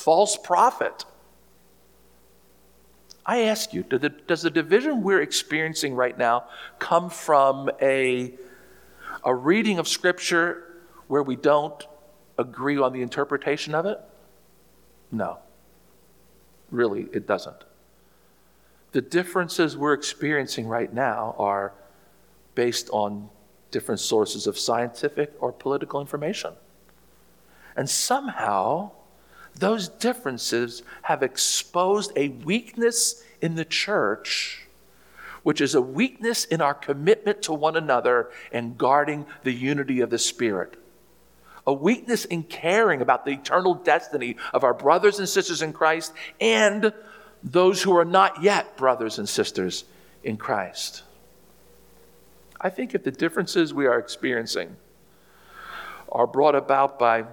false 0.00 0.36
prophet. 0.36 1.04
I 3.26 3.42
ask 3.42 3.74
you, 3.74 3.82
does 3.82 4.42
the 4.42 4.50
division 4.50 5.02
we're 5.02 5.20
experiencing 5.20 5.94
right 5.94 6.16
now 6.16 6.44
come 6.78 7.10
from 7.10 7.70
a, 7.80 8.34
a 9.24 9.34
reading 9.34 9.78
of 9.78 9.86
Scripture 9.86 10.64
where 11.06 11.22
we 11.22 11.36
don't 11.36 11.86
agree 12.38 12.78
on 12.78 12.92
the 12.92 13.02
interpretation 13.02 13.74
of 13.74 13.84
it? 13.84 14.00
No. 15.12 15.38
Really, 16.70 17.02
it 17.12 17.26
doesn't. 17.26 17.64
The 18.92 19.02
differences 19.02 19.76
we're 19.76 19.92
experiencing 19.92 20.66
right 20.66 20.92
now 20.92 21.36
are 21.38 21.72
based 22.54 22.88
on 22.90 23.28
different 23.70 24.00
sources 24.00 24.46
of 24.46 24.58
scientific 24.58 25.32
or 25.40 25.52
political 25.52 26.00
information. 26.00 26.54
And 27.76 27.88
somehow, 27.88 28.92
those 29.56 29.88
differences 29.88 30.82
have 31.02 31.22
exposed 31.22 32.12
a 32.16 32.28
weakness 32.28 33.22
in 33.40 33.54
the 33.54 33.64
church, 33.64 34.66
which 35.42 35.60
is 35.60 35.74
a 35.74 35.82
weakness 35.82 36.44
in 36.44 36.60
our 36.60 36.74
commitment 36.74 37.42
to 37.42 37.52
one 37.52 37.76
another 37.76 38.30
and 38.52 38.78
guarding 38.78 39.26
the 39.42 39.52
unity 39.52 40.00
of 40.00 40.10
the 40.10 40.18
Spirit. 40.18 40.76
A 41.66 41.72
weakness 41.72 42.24
in 42.24 42.42
caring 42.42 43.02
about 43.02 43.24
the 43.24 43.32
eternal 43.32 43.74
destiny 43.74 44.36
of 44.52 44.64
our 44.64 44.74
brothers 44.74 45.18
and 45.18 45.28
sisters 45.28 45.62
in 45.62 45.72
Christ 45.72 46.12
and 46.40 46.92
those 47.42 47.82
who 47.82 47.96
are 47.96 48.04
not 48.04 48.42
yet 48.42 48.76
brothers 48.76 49.18
and 49.18 49.28
sisters 49.28 49.84
in 50.24 50.36
Christ. 50.36 51.02
I 52.60 52.68
think 52.68 52.94
if 52.94 53.04
the 53.04 53.10
differences 53.10 53.72
we 53.72 53.86
are 53.86 53.98
experiencing 53.98 54.76
are 56.10 56.26
brought 56.26 56.54
about 56.54 56.98
by 56.98 57.24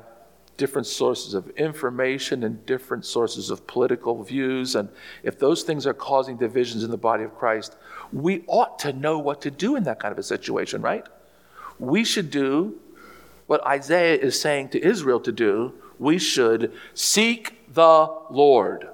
different 0.58 0.88
sources 0.88 1.34
of 1.34 1.50
information 1.52 2.44
and 2.44 2.66
different 2.66 3.06
sources 3.06 3.50
of 3.50 3.66
political 3.68 4.24
views, 4.24 4.76
and 4.76 4.90
if 5.24 5.40
those 5.40 5.64
things 5.64 5.86
are 5.86 5.94
causing 5.94 6.36
divisions 6.38 6.84
in 6.84 6.92
the 6.92 6.98
body 6.98 7.24
of 7.24 7.38
Christ, 7.38 7.76
we 8.12 8.44
ought 8.48 8.80
to 8.80 8.92
know 8.92 9.20
what 9.20 9.42
to 9.42 9.52
do 9.52 9.76
in 9.76 9.84
that 9.84 10.00
kind 10.00 10.12
of 10.12 10.18
a 10.18 10.24
situation, 10.24 10.82
right? 10.82 11.06
We 11.80 12.04
should 12.04 12.32
do 12.32 12.80
what 13.46 13.66
Isaiah 13.66 14.18
is 14.18 14.40
saying 14.40 14.70
to 14.70 14.84
Israel 14.84 15.20
to 15.22 15.32
do. 15.32 15.74
We 16.00 16.18
should 16.18 16.74
seek 16.94 17.74
the 17.74 18.12
Lord. 18.30 18.90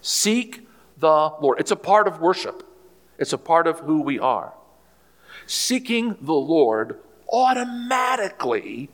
Seek 0.00 0.66
the 0.98 1.32
Lord. 1.40 1.60
It's 1.60 1.70
a 1.70 1.76
part 1.76 2.08
of 2.08 2.20
worship, 2.20 2.66
it's 3.18 3.32
a 3.32 3.38
part 3.38 3.66
of 3.66 3.80
who 3.80 4.02
we 4.02 4.18
are. 4.18 4.54
Seeking 5.46 6.16
the 6.20 6.34
Lord 6.34 6.98
automatically 7.28 8.90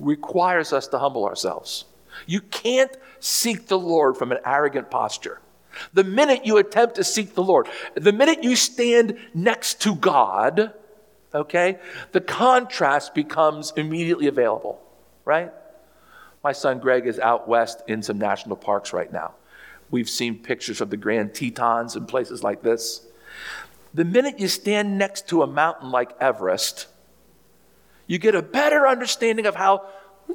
requires 0.00 0.72
us 0.72 0.88
to 0.88 0.98
humble 0.98 1.26
ourselves. 1.26 1.84
You 2.26 2.40
can't 2.40 2.96
seek 3.20 3.68
the 3.68 3.78
Lord 3.78 4.16
from 4.16 4.32
an 4.32 4.38
arrogant 4.44 4.90
posture. 4.90 5.40
The 5.92 6.04
minute 6.04 6.44
you 6.44 6.56
attempt 6.58 6.96
to 6.96 7.04
seek 7.04 7.34
the 7.34 7.42
Lord, 7.42 7.68
the 7.94 8.12
minute 8.12 8.42
you 8.42 8.56
stand 8.56 9.16
next 9.34 9.80
to 9.82 9.94
God, 9.94 10.72
okay, 11.34 11.78
the 12.12 12.20
contrast 12.20 13.14
becomes 13.14 13.72
immediately 13.76 14.26
available, 14.26 14.80
right? 15.24 15.52
My 16.42 16.52
son 16.52 16.80
Greg 16.80 17.06
is 17.06 17.18
out 17.18 17.46
west 17.46 17.82
in 17.86 18.02
some 18.02 18.18
national 18.18 18.56
parks 18.56 18.92
right 18.92 19.12
now. 19.12 19.34
We've 19.90 20.08
seen 20.08 20.38
pictures 20.38 20.80
of 20.80 20.90
the 20.90 20.96
Grand 20.96 21.34
Tetons 21.34 21.96
and 21.96 22.08
places 22.08 22.42
like 22.42 22.62
this. 22.62 23.06
The 23.92 24.04
minute 24.04 24.38
you 24.38 24.48
stand 24.48 24.98
next 24.98 25.28
to 25.28 25.42
a 25.42 25.46
mountain 25.46 25.90
like 25.90 26.12
Everest, 26.20 26.86
you 28.10 28.18
get 28.18 28.34
a 28.34 28.42
better 28.42 28.88
understanding 28.88 29.46
of 29.46 29.54
how 29.54 29.86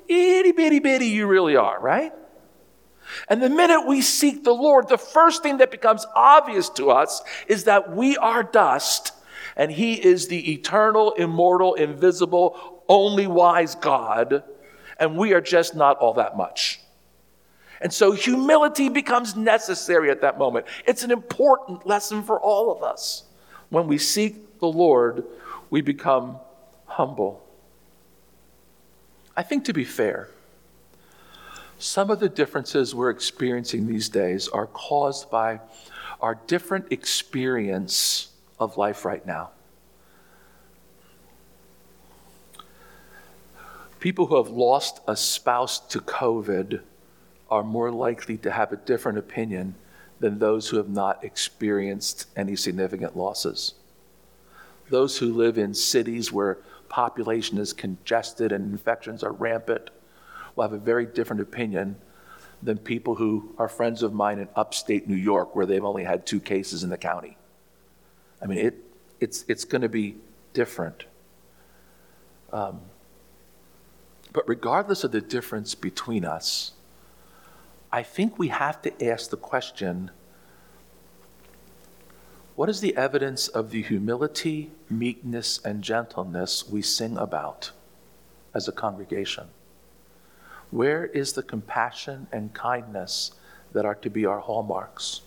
itty 0.08 0.54
bitty 0.54 0.80
bitty 0.80 1.08
you 1.08 1.28
really 1.28 1.58
are, 1.58 1.78
right? 1.78 2.14
And 3.28 3.44
the 3.44 3.50
minute 3.50 3.86
we 3.86 4.02
seek 4.02 4.46
the 4.46 4.54
Lord, 4.54 4.88
the 4.88 4.98
first 4.98 5.44
thing 5.44 5.58
that 5.58 5.72
becomes 5.72 6.06
obvious 6.16 6.70
to 6.70 6.90
us 6.90 7.22
is 7.48 7.66
that 7.66 7.94
we 7.94 8.16
are 8.16 8.44
dust 8.44 9.12
and 9.58 9.70
He 9.70 9.96
is 9.96 10.30
the 10.30 10.54
eternal, 10.54 11.12
immortal, 11.16 11.74
invisible, 11.74 12.82
only 12.88 13.28
wise 13.28 13.76
God, 13.76 14.46
and 14.98 15.18
we 15.18 15.34
are 15.34 15.42
just 15.42 15.76
not 15.76 15.98
all 15.98 16.14
that 16.14 16.38
much. 16.38 16.80
And 17.82 17.92
so 17.92 18.14
humility 18.14 18.88
becomes 18.88 19.36
necessary 19.36 20.10
at 20.12 20.22
that 20.22 20.38
moment. 20.38 20.66
It's 20.88 21.04
an 21.04 21.12
important 21.12 21.86
lesson 21.86 22.24
for 22.24 22.40
all 22.40 22.72
of 22.72 22.84
us. 22.84 23.26
When 23.68 23.88
we 23.88 23.98
seek 23.98 24.62
the 24.62 24.68
Lord, 24.68 25.26
we 25.70 25.82
become 25.82 26.40
humble. 26.86 27.45
I 29.38 29.44
think 29.44 29.66
to 29.66 29.74
be 29.74 29.84
fair, 29.84 30.30
some 31.78 32.10
of 32.10 32.20
the 32.20 32.30
differences 32.30 32.96
we're 32.96 33.10
experiencing 33.10 33.88
these 33.88 34.08
days 34.08 34.48
are 34.48 34.68
caused 34.68 35.30
by 35.30 35.60
our 36.22 36.36
different 36.48 36.92
experience 36.92 38.30
of 38.60 38.78
life 38.78 39.04
right 39.04 39.26
now. 39.26 39.50
People 44.00 44.28
who 44.28 44.38
have 44.38 44.50
lost 44.50 45.02
a 45.08 45.18
spouse 45.18 45.80
to 45.80 46.00
COVID 46.00 46.82
are 47.50 47.64
more 47.64 47.92
likely 47.92 48.38
to 48.38 48.52
have 48.52 48.72
a 48.72 48.78
different 48.78 49.18
opinion 49.18 49.76
than 50.20 50.40
those 50.40 50.70
who 50.70 50.78
have 50.78 50.90
not 50.90 51.24
experienced 51.24 52.28
any 52.38 52.56
significant 52.56 53.18
losses. 53.18 53.74
Those 54.90 55.18
who 55.18 55.34
live 55.34 55.58
in 55.58 55.74
cities 55.74 56.32
where 56.32 56.60
population 56.90 57.58
is 57.58 57.74
congested 57.74 58.52
and 58.52 58.72
infections 58.72 59.24
are 59.24 59.32
rampant 59.32 59.90
will 60.56 60.64
have 60.64 60.74
a 60.74 60.78
very 60.78 61.06
different 61.06 61.42
opinion 61.42 61.96
than 62.64 62.78
people 62.78 63.16
who 63.16 63.54
are 63.58 63.68
friends 63.68 64.02
of 64.02 64.14
mine 64.14 64.40
in 64.40 64.48
upstate 64.56 65.08
New 65.08 65.16
York 65.16 65.56
where 65.56 65.66
they've 65.66 65.84
only 65.84 66.04
had 66.04 66.26
two 66.26 66.40
cases 66.40 66.84
in 66.84 66.90
the 66.90 66.98
county. 66.98 67.38
I 68.42 68.48
mean, 68.48 68.60
it, 68.60 68.76
it's, 69.20 69.46
it's 69.48 69.66
going 69.66 69.82
to 69.82 69.90
be 69.90 70.16
different. 70.54 71.06
Um, 72.52 72.82
but 74.34 74.48
regardless 74.48 75.04
of 75.04 75.12
the 75.12 75.22
difference 75.22 75.76
between 75.76 76.26
us, 76.26 76.72
I 77.92 78.04
think 78.04 78.38
we 78.38 78.50
have 78.50 78.82
to 78.82 79.06
ask 79.06 79.30
the 79.30 79.38
question 79.38 80.12
what 82.56 82.70
is 82.70 82.80
the 82.80 82.96
evidence 82.96 83.50
of 83.50 83.72
the 83.72 83.82
humility, 83.82 84.72
meekness, 84.90 85.60
and 85.66 85.82
gentleness 85.82 86.68
we 86.68 86.82
sing 86.82 87.18
about 87.18 87.72
as 88.54 88.68
a 88.68 88.72
congregation? 88.72 89.48
Where 90.72 91.06
is 91.06 91.34
the 91.34 91.44
compassion 91.44 92.28
and 92.32 92.54
kindness 92.54 93.32
that 93.74 93.86
are 93.86 93.96
to 93.96 94.10
be 94.10 94.26
our 94.26 94.40
hallmarks? 94.40 95.22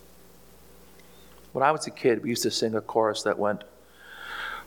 When 1.52 1.62
I 1.62 1.70
was 1.70 1.86
a 1.86 1.90
kid, 1.90 2.22
we 2.22 2.30
used 2.30 2.44
to 2.44 2.50
sing 2.50 2.74
a 2.74 2.80
chorus 2.80 3.22
that 3.24 3.38
went, 3.38 3.62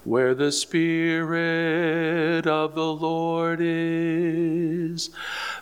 Where 0.04 0.36
the 0.36 0.52
Spirit 0.52 2.46
of 2.46 2.76
the 2.76 2.94
Lord 2.94 3.60
is, 3.60 5.10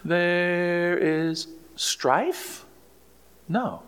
there 0.03 0.97
is 0.97 1.47
strife? 1.77 2.65
No. 3.47 3.83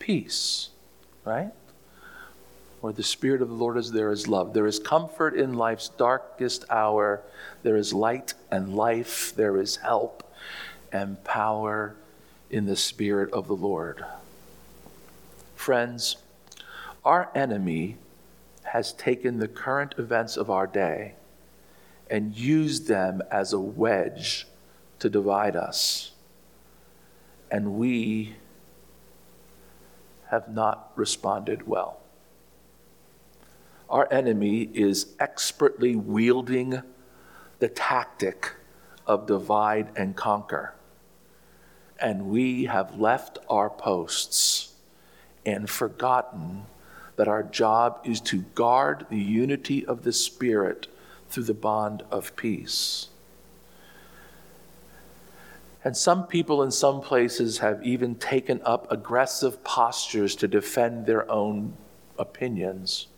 Peace, 0.00 0.70
right? 1.24 1.52
Where 2.82 2.92
the 2.92 3.02
Spirit 3.02 3.40
of 3.40 3.48
the 3.48 3.54
Lord 3.54 3.78
is, 3.78 3.92
there 3.92 4.12
is 4.12 4.28
love. 4.28 4.52
There 4.52 4.66
is 4.66 4.78
comfort 4.78 5.34
in 5.34 5.54
life's 5.54 5.88
darkest 5.88 6.66
hour. 6.68 7.22
There 7.62 7.76
is 7.76 7.94
light 7.94 8.34
and 8.50 8.76
life. 8.76 9.34
There 9.34 9.56
is 9.56 9.76
help 9.76 10.30
and 10.92 11.24
power 11.24 11.96
in 12.50 12.66
the 12.66 12.76
Spirit 12.76 13.32
of 13.32 13.46
the 13.46 13.56
Lord. 13.56 14.04
Friends, 15.56 16.16
our 17.02 17.30
enemy 17.34 17.96
has 18.64 18.92
taken 18.92 19.38
the 19.38 19.48
current 19.48 19.94
events 19.96 20.36
of 20.36 20.50
our 20.50 20.66
day 20.66 21.14
and 22.10 22.36
used 22.36 22.88
them 22.88 23.22
as 23.30 23.54
a 23.54 23.60
wedge 23.60 24.46
to 24.98 25.08
divide 25.08 25.56
us 25.56 26.12
and 27.52 27.74
we 27.74 28.34
have 30.30 30.48
not 30.48 30.90
responded 30.96 31.68
well. 31.68 32.01
Our 33.92 34.10
enemy 34.10 34.70
is 34.72 35.08
expertly 35.20 35.94
wielding 35.96 36.80
the 37.58 37.68
tactic 37.68 38.54
of 39.06 39.26
divide 39.26 39.90
and 39.94 40.16
conquer. 40.16 40.74
And 42.00 42.28
we 42.28 42.64
have 42.64 42.98
left 42.98 43.38
our 43.50 43.68
posts 43.68 44.72
and 45.44 45.68
forgotten 45.68 46.62
that 47.16 47.28
our 47.28 47.42
job 47.42 48.00
is 48.02 48.22
to 48.22 48.40
guard 48.54 49.04
the 49.10 49.20
unity 49.20 49.84
of 49.84 50.04
the 50.04 50.12
Spirit 50.14 50.86
through 51.28 51.44
the 51.44 51.52
bond 51.52 52.02
of 52.10 52.34
peace. 52.34 53.08
And 55.84 55.94
some 55.94 56.26
people 56.26 56.62
in 56.62 56.70
some 56.70 57.02
places 57.02 57.58
have 57.58 57.84
even 57.84 58.14
taken 58.14 58.62
up 58.64 58.90
aggressive 58.90 59.62
postures 59.64 60.34
to 60.36 60.48
defend 60.48 61.04
their 61.04 61.30
own 61.30 61.74
opinions 62.18 63.08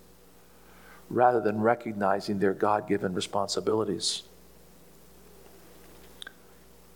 rather 1.11 1.41
than 1.41 1.61
recognizing 1.61 2.39
their 2.39 2.55
God 2.55 2.89
given 2.89 3.15
responsibilities. 3.15 4.23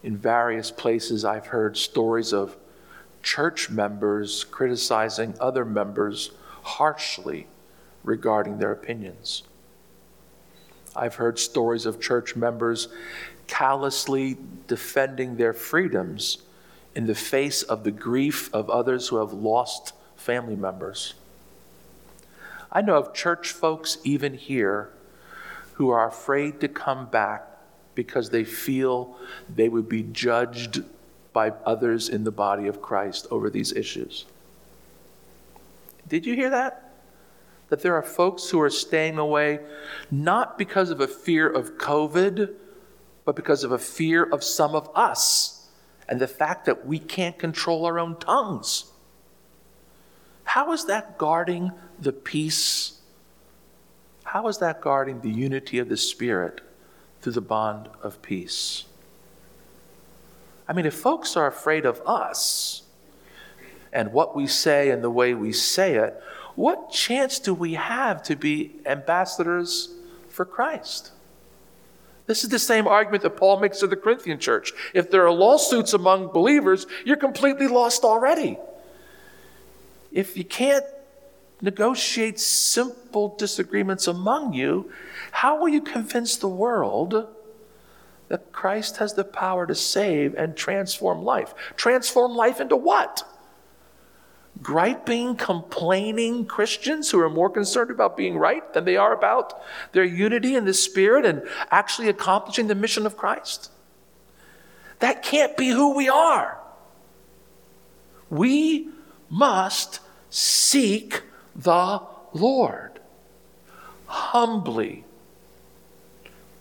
In 0.03 0.17
various 0.17 0.71
places, 0.71 1.25
I've 1.25 1.47
heard 1.47 1.77
stories 1.77 2.33
of 2.33 2.57
church 3.23 3.69
members 3.69 4.45
criticizing 4.45 5.35
other 5.41 5.65
members 5.65 6.31
harshly 6.63 7.47
regarding 8.05 8.59
their 8.59 8.73
opinions. 8.73 9.43
I've 10.95 11.17
heard 11.17 11.39
stories 11.39 11.87
of 11.87 12.01
church 12.01 12.37
members 12.37 12.89
callously 13.47 14.37
defending 14.67 15.37
their 15.37 15.53
freedoms 15.53 16.39
in 16.95 17.07
the 17.07 17.15
face 17.15 17.63
of 17.63 17.85
the 17.85 17.91
grief 17.91 18.53
of 18.53 18.71
others 18.71 19.09
who 19.09 19.17
have 19.17 19.33
lost 19.33 19.93
family 20.17 20.57
members. 20.57 21.15
I 22.71 22.83
know 22.83 22.97
of 22.97 23.15
church 23.15 23.53
folks, 23.53 23.99
even 24.05 24.35
here, 24.35 24.91
who 25.75 25.91
are 25.91 26.07
afraid 26.07 26.61
to 26.61 26.69
come 26.69 27.07
back 27.07 27.47
because 27.95 28.31
they 28.31 28.45
feel 28.45 29.17
they 29.55 29.69
would 29.69 29.89
be 29.89 30.03
judged 30.03 30.83
by 31.33 31.51
others 31.65 32.09
in 32.09 32.25
the 32.25 32.31
body 32.31 32.67
of 32.67 32.83
Christ 32.83 33.27
over 33.31 33.51
these 33.51 33.73
issues. 33.73 34.25
Did 36.09 36.27
you 36.27 36.35
hear 36.35 36.51
that? 36.51 36.93
That 37.69 37.83
there 37.83 37.95
are 37.95 38.03
folks 38.03 38.49
who 38.51 38.61
are 38.61 38.71
staying 38.71 39.19
away 39.19 39.61
not 40.11 40.59
because 40.59 40.91
of 40.91 41.01
a 41.01 41.07
fear 41.07 41.49
of 41.49 41.77
COVID 41.79 42.55
but 43.29 43.37
because 43.37 43.63
of 43.63 43.73
a 43.73 43.79
fear 43.79 44.25
of 44.25 44.43
some 44.43 44.75
of 44.75 44.89
us 44.95 45.69
and 46.09 46.19
the 46.19 46.27
fact 46.27 46.65
that 46.65 46.87
we 46.87 46.99
can't 46.99 47.39
control 47.39 47.85
our 47.85 47.99
own 47.99 48.17
tongues. 48.17 48.87
How 50.49 50.73
is 50.73 50.87
that 50.87 51.19
guarding 51.19 51.73
the 52.01 52.11
peace? 52.11 53.01
How 54.25 54.49
is 54.49 54.57
that 54.59 54.81
guarding 54.81 55.21
the 55.21 55.31
unity 55.31 55.79
of 55.79 55.91
the 55.91 55.97
Spirit 55.99 56.63
through 57.21 57.33
the 57.33 57.43
bond 57.43 57.91
of 58.03 58.23
peace? 58.23 58.87
I 60.67 60.73
mean, 60.73 60.87
if 60.87 60.95
folks 60.95 61.37
are 61.37 61.47
afraid 61.47 61.85
of 61.85 62.01
us 62.07 62.83
and 63.93 64.11
what 64.15 64.35
we 64.35 64.47
say 64.47 64.89
and 64.89 65.05
the 65.05 65.11
way 65.11 65.35
we 65.35 65.53
say 65.53 65.97
it, 65.97 66.19
what 66.55 66.91
chance 66.91 67.39
do 67.39 67.53
we 67.53 67.75
have 67.75 68.23
to 68.23 68.35
be 68.35 68.77
ambassadors 68.87 69.95
for 70.31 70.47
Christ? 70.47 71.13
This 72.25 72.43
is 72.43 72.49
the 72.49 72.59
same 72.59 72.89
argument 72.89 73.23
that 73.23 73.37
Paul 73.37 73.61
makes 73.61 73.81
to 73.81 73.87
the 73.87 73.97
Corinthian 73.97 74.39
church. 74.39 74.73
If 74.95 75.11
there 75.11 75.27
are 75.27 75.31
lawsuits 75.31 75.93
among 75.93 76.29
believers, 76.29 76.87
you're 77.05 77.17
completely 77.17 77.69
lost 77.69 78.03
already. 78.03 78.59
If 80.19 80.37
you 80.37 80.43
can't 80.43 80.85
negotiate 81.61 82.41
simple 82.41 83.37
disagreements 83.37 84.09
among 84.09 84.53
you, 84.53 84.91
how 85.31 85.61
will 85.61 85.69
you 85.69 85.81
convince 85.81 86.37
the 86.37 86.49
world 86.49 87.29
that 88.27 88.51
Christ 88.51 88.97
has 88.97 89.15
the 89.15 89.23
power 89.23 89.65
to 89.65 89.77
save 89.77 90.35
and 90.35 90.57
transform 90.57 91.23
life? 91.23 91.55
Transform 91.77 92.33
life 92.35 92.61
into 92.61 92.75
what? 92.75 93.23
griping, 94.61 95.37
complaining 95.37 96.45
Christians 96.45 97.13
who 97.13 97.21
are 97.21 97.31
more 97.31 97.49
concerned 97.49 97.93
about 97.93 98.17
being 98.17 98.37
right 98.37 98.75
than 98.75 98.85
they 98.85 98.97
are 98.97 99.13
about 99.13 99.63
their 99.93 100.03
unity 100.03 100.57
in 100.57 100.65
the 100.65 100.75
Spirit 100.75 101.25
and 101.25 101.43
actually 101.71 102.09
accomplishing 102.09 102.67
the 102.67 102.75
mission 102.75 103.07
of 103.07 103.17
Christ? 103.17 103.71
That 104.99 105.23
can't 105.23 105.57
be 105.57 105.69
who 105.69 105.95
we 105.95 106.09
are. 106.09 106.59
We 108.31 108.89
must 109.31 110.01
seek 110.31 111.23
the 111.55 112.03
Lord 112.33 113.01
humbly, 114.07 115.05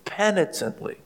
penitently 0.06 0.98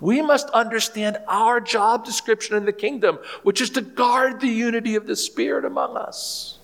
we 0.00 0.22
must 0.22 0.48
understand 0.50 1.18
our 1.28 1.60
job 1.60 2.04
description 2.04 2.56
in 2.56 2.64
the 2.64 2.72
kingdom, 2.72 3.18
which 3.42 3.60
is 3.60 3.70
to 3.70 3.80
guard 3.80 4.40
the 4.40 4.48
unity 4.48 4.94
of 4.94 5.06
the 5.06 5.16
Spirit 5.16 5.64
among 5.64 5.96
us, 5.96 6.58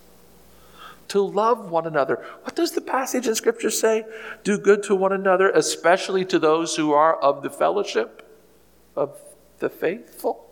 to 1.09 1.21
love 1.21 1.69
one 1.69 1.85
another. 1.85 2.23
What 2.43 2.55
does 2.55 2.71
the 2.71 2.81
passage 2.81 3.27
in 3.27 3.35
Scripture 3.35 3.69
say? 3.69 4.05
Do 4.43 4.57
good 4.57 4.83
to 4.83 4.95
one 4.95 5.13
another, 5.13 5.49
especially 5.49 6.25
to 6.25 6.39
those 6.39 6.75
who 6.75 6.93
are 6.93 7.15
of 7.15 7.43
the 7.43 7.49
fellowship 7.49 8.27
of 8.95 9.17
the 9.59 9.69
faithful. 9.69 10.42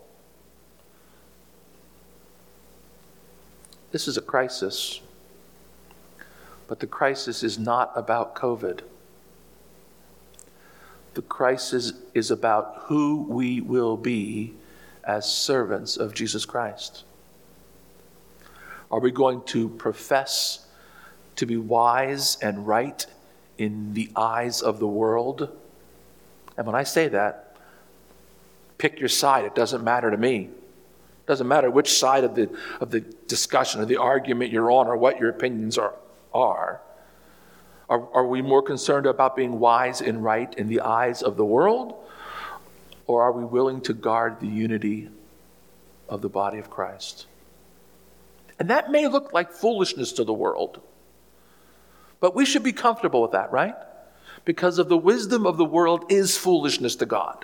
This 3.92 4.08
is 4.08 4.18
a 4.18 4.22
crisis, 4.22 5.02
but 6.68 6.80
the 6.80 6.88
crisis 6.88 7.44
is 7.44 7.60
not 7.60 7.92
about 7.96 8.36
COVID. 8.36 8.82
The 11.14 11.22
crisis 11.24 11.92
is 12.14 12.32
about 12.32 12.84
who 12.86 13.26
we 13.28 13.60
will 13.60 13.98
be 13.98 14.54
as 15.04 15.30
servants 15.30 15.98
of 15.98 16.14
Jesus 16.14 16.46
Christ. 16.46 17.04
Are 18.90 19.00
we 19.00 19.12
going 19.12 19.42
to 19.48 19.68
profess 19.70 20.66
to 21.36 21.46
be 21.46 21.58
wise 21.58 22.38
and 22.42 22.66
right 22.66 23.06
in 23.58 23.94
the 23.94 24.10
eyes 24.16 24.62
of 24.62 24.80
the 24.80 24.88
world? 24.88 25.50
And 26.56 26.66
when 26.66 26.76
I 26.76 26.84
say 26.84 27.10
that, 27.10 27.58
pick 28.78 29.00
your 29.00 29.10
side. 29.10 29.44
It 29.44 29.56
doesn't 29.56 29.84
matter 29.84 30.12
to 30.12 30.18
me. 30.18 30.50
Doesn't 31.28 31.48
matter 31.48 31.70
which 31.70 31.94
side 31.94 32.24
of 32.24 32.36
the, 32.36 32.50
of 32.80 32.92
the 32.92 33.02
discussion 33.02 33.82
or 33.82 33.86
the 33.86 33.98
argument 33.98 34.52
you're 34.52 34.72
on 34.72 34.88
or 34.88 34.98
what 34.98 35.20
your 35.20 35.30
opinions 35.30 35.78
are. 35.78 35.94
are. 36.34 36.82
Are, 37.90 38.08
are 38.14 38.26
we 38.26 38.42
more 38.42 38.62
concerned 38.62 39.06
about 39.06 39.36
being 39.36 39.60
wise 39.60 40.02
and 40.02 40.24
right 40.24 40.54
in 40.56 40.68
the 40.68 40.82
eyes 40.82 41.22
of 41.22 41.38
the 41.38 41.46
world? 41.46 41.94
Or 43.06 43.24
are 43.24 43.32
we 43.32 43.44
willing 43.44 43.82
to 43.82 43.94
guard 43.94 44.40
the 44.40 44.48
unity 44.48 45.10
of 46.08 46.22
the 46.22 46.30
body 46.30 46.58
of 46.58 46.70
Christ? 46.70 47.26
And 48.60 48.70
that 48.70 48.92
may 48.92 49.08
look 49.08 49.34
like 49.34 49.52
foolishness 49.52 50.14
to 50.14 50.24
the 50.24 50.34
world. 50.34 50.82
But 52.20 52.36
we 52.36 52.46
should 52.46 52.64
be 52.64 52.74
comfortable 52.74 53.22
with 53.22 53.32
that, 53.32 53.52
right? 53.52 53.76
Because 54.46 54.80
of 54.80 54.88
the 54.88 54.98
wisdom 54.98 55.46
of 55.46 55.58
the 55.58 55.66
world 55.66 56.06
is 56.10 56.38
foolishness 56.38 56.96
to 56.98 57.06
God. 57.06 57.44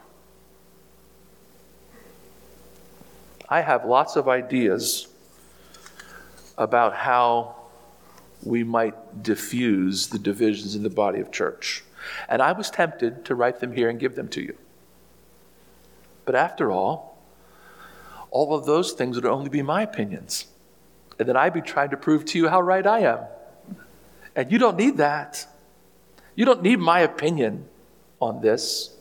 I 3.49 3.61
have 3.61 3.85
lots 3.85 4.15
of 4.15 4.27
ideas 4.27 5.07
about 6.57 6.95
how 6.95 7.55
we 8.43 8.63
might 8.63 9.23
diffuse 9.23 10.07
the 10.07 10.19
divisions 10.19 10.75
in 10.75 10.83
the 10.83 10.89
body 10.89 11.19
of 11.19 11.31
church. 11.31 11.83
And 12.29 12.41
I 12.41 12.51
was 12.51 12.69
tempted 12.69 13.25
to 13.25 13.35
write 13.35 13.59
them 13.59 13.73
here 13.73 13.89
and 13.89 13.99
give 13.99 14.15
them 14.15 14.27
to 14.29 14.41
you. 14.41 14.57
But 16.25 16.35
after 16.35 16.71
all, 16.71 17.17
all 18.31 18.53
of 18.53 18.65
those 18.65 18.91
things 18.91 19.15
would 19.15 19.25
only 19.25 19.49
be 19.49 19.61
my 19.61 19.81
opinions 19.81 20.47
and 21.19 21.27
then 21.27 21.35
I'd 21.35 21.53
be 21.53 21.61
trying 21.61 21.89
to 21.89 21.97
prove 21.97 22.25
to 22.25 22.37
you 22.37 22.47
how 22.47 22.61
right 22.61 22.85
I 22.85 22.99
am. 22.99 23.19
And 24.35 24.51
you 24.51 24.59
don't 24.59 24.77
need 24.77 24.97
that. 24.97 25.47
You 26.35 26.45
don't 26.45 26.61
need 26.61 26.79
my 26.79 26.99
opinion 26.99 27.67
on 28.21 28.41
this. 28.41 28.95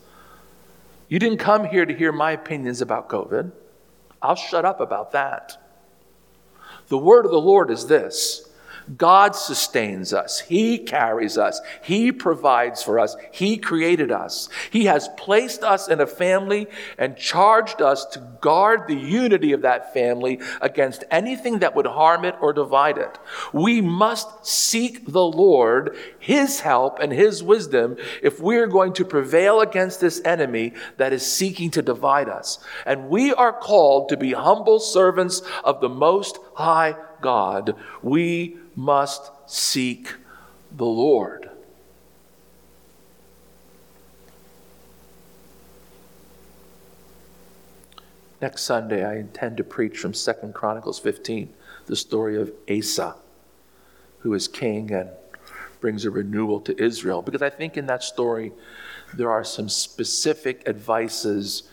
You 1.09 1.19
didn't 1.19 1.37
come 1.37 1.65
here 1.65 1.85
to 1.85 1.93
hear 1.93 2.11
my 2.11 2.31
opinions 2.31 2.81
about 2.81 3.07
COVID. 3.07 3.51
I'll 4.21 4.35
shut 4.35 4.65
up 4.65 4.79
about 4.79 5.11
that. 5.11 5.57
The 6.87 6.97
word 6.97 7.25
of 7.25 7.31
the 7.31 7.41
Lord 7.41 7.69
is 7.69 7.87
this 7.87 8.46
God 8.95 9.35
sustains 9.35 10.13
us. 10.13 10.39
He 10.39 10.77
carries 10.77 11.37
us. 11.37 11.59
He 11.81 12.11
provides 12.11 12.81
for 12.81 12.99
us. 12.99 13.15
He 13.31 13.57
created 13.57 14.11
us. 14.11 14.47
He 14.71 14.85
has 14.85 15.09
placed 15.17 15.63
us 15.63 15.89
in 15.89 15.99
a 15.99 16.07
family 16.07 16.67
and 16.97 17.17
charged 17.17 17.81
us 17.81 18.05
to 18.05 18.19
guard 18.39 18.87
the 18.87 18.95
unity 18.95 19.51
of 19.51 19.63
that 19.63 19.93
family 19.93 20.39
against 20.61 21.03
anything 21.11 21.59
that 21.59 21.75
would 21.75 21.85
harm 21.85 22.23
it 22.23 22.35
or 22.39 22.53
divide 22.53 22.97
it. 22.97 23.17
We 23.51 23.81
must 23.81 24.45
seek 24.45 25.11
the 25.11 25.25
Lord, 25.25 25.97
His 26.19 26.61
help 26.61 26.99
and 26.99 27.11
His 27.11 27.43
wisdom 27.43 27.97
if 28.21 28.39
we're 28.39 28.67
going 28.67 28.93
to 28.93 29.05
prevail 29.05 29.59
against 29.59 29.99
this 29.99 30.21
enemy 30.23 30.73
that 30.95 31.11
is 31.11 31.29
seeking 31.29 31.71
to 31.71 31.81
divide 31.81 32.29
us. 32.29 32.59
And 32.85 33.09
we 33.09 33.33
are 33.33 33.53
called 33.53 34.09
to 34.09 34.17
be 34.17 34.31
humble 34.31 34.79
servants 34.79 35.41
of 35.63 35.81
the 35.81 35.89
Most 35.89 36.37
High 36.55 36.95
God. 37.21 37.75
We 38.01 38.57
must 38.77 39.31
seek 39.47 40.13
the 40.71 40.85
Lord. 40.85 41.49
Next 48.39 48.61
Sunday, 48.61 49.03
I 49.03 49.15
intend 49.15 49.57
to 49.57 49.63
preach 49.63 49.97
from 49.97 50.13
Second 50.13 50.53
Chronicles 50.53 50.99
15, 50.99 51.51
the 51.87 51.95
story 51.95 52.39
of 52.39 52.53
Asa, 52.69 53.15
who 54.19 54.35
is 54.35 54.47
king 54.47 54.91
and 54.91 55.09
brings 55.81 56.05
a 56.05 56.11
renewal 56.11 56.61
to 56.61 56.79
Israel. 56.81 57.23
Because 57.23 57.41
I 57.41 57.49
think 57.49 57.77
in 57.77 57.87
that 57.87 58.03
story, 58.03 58.51
there 59.15 59.31
are 59.31 59.43
some 59.43 59.69
specific 59.69 60.67
advices 60.67 61.63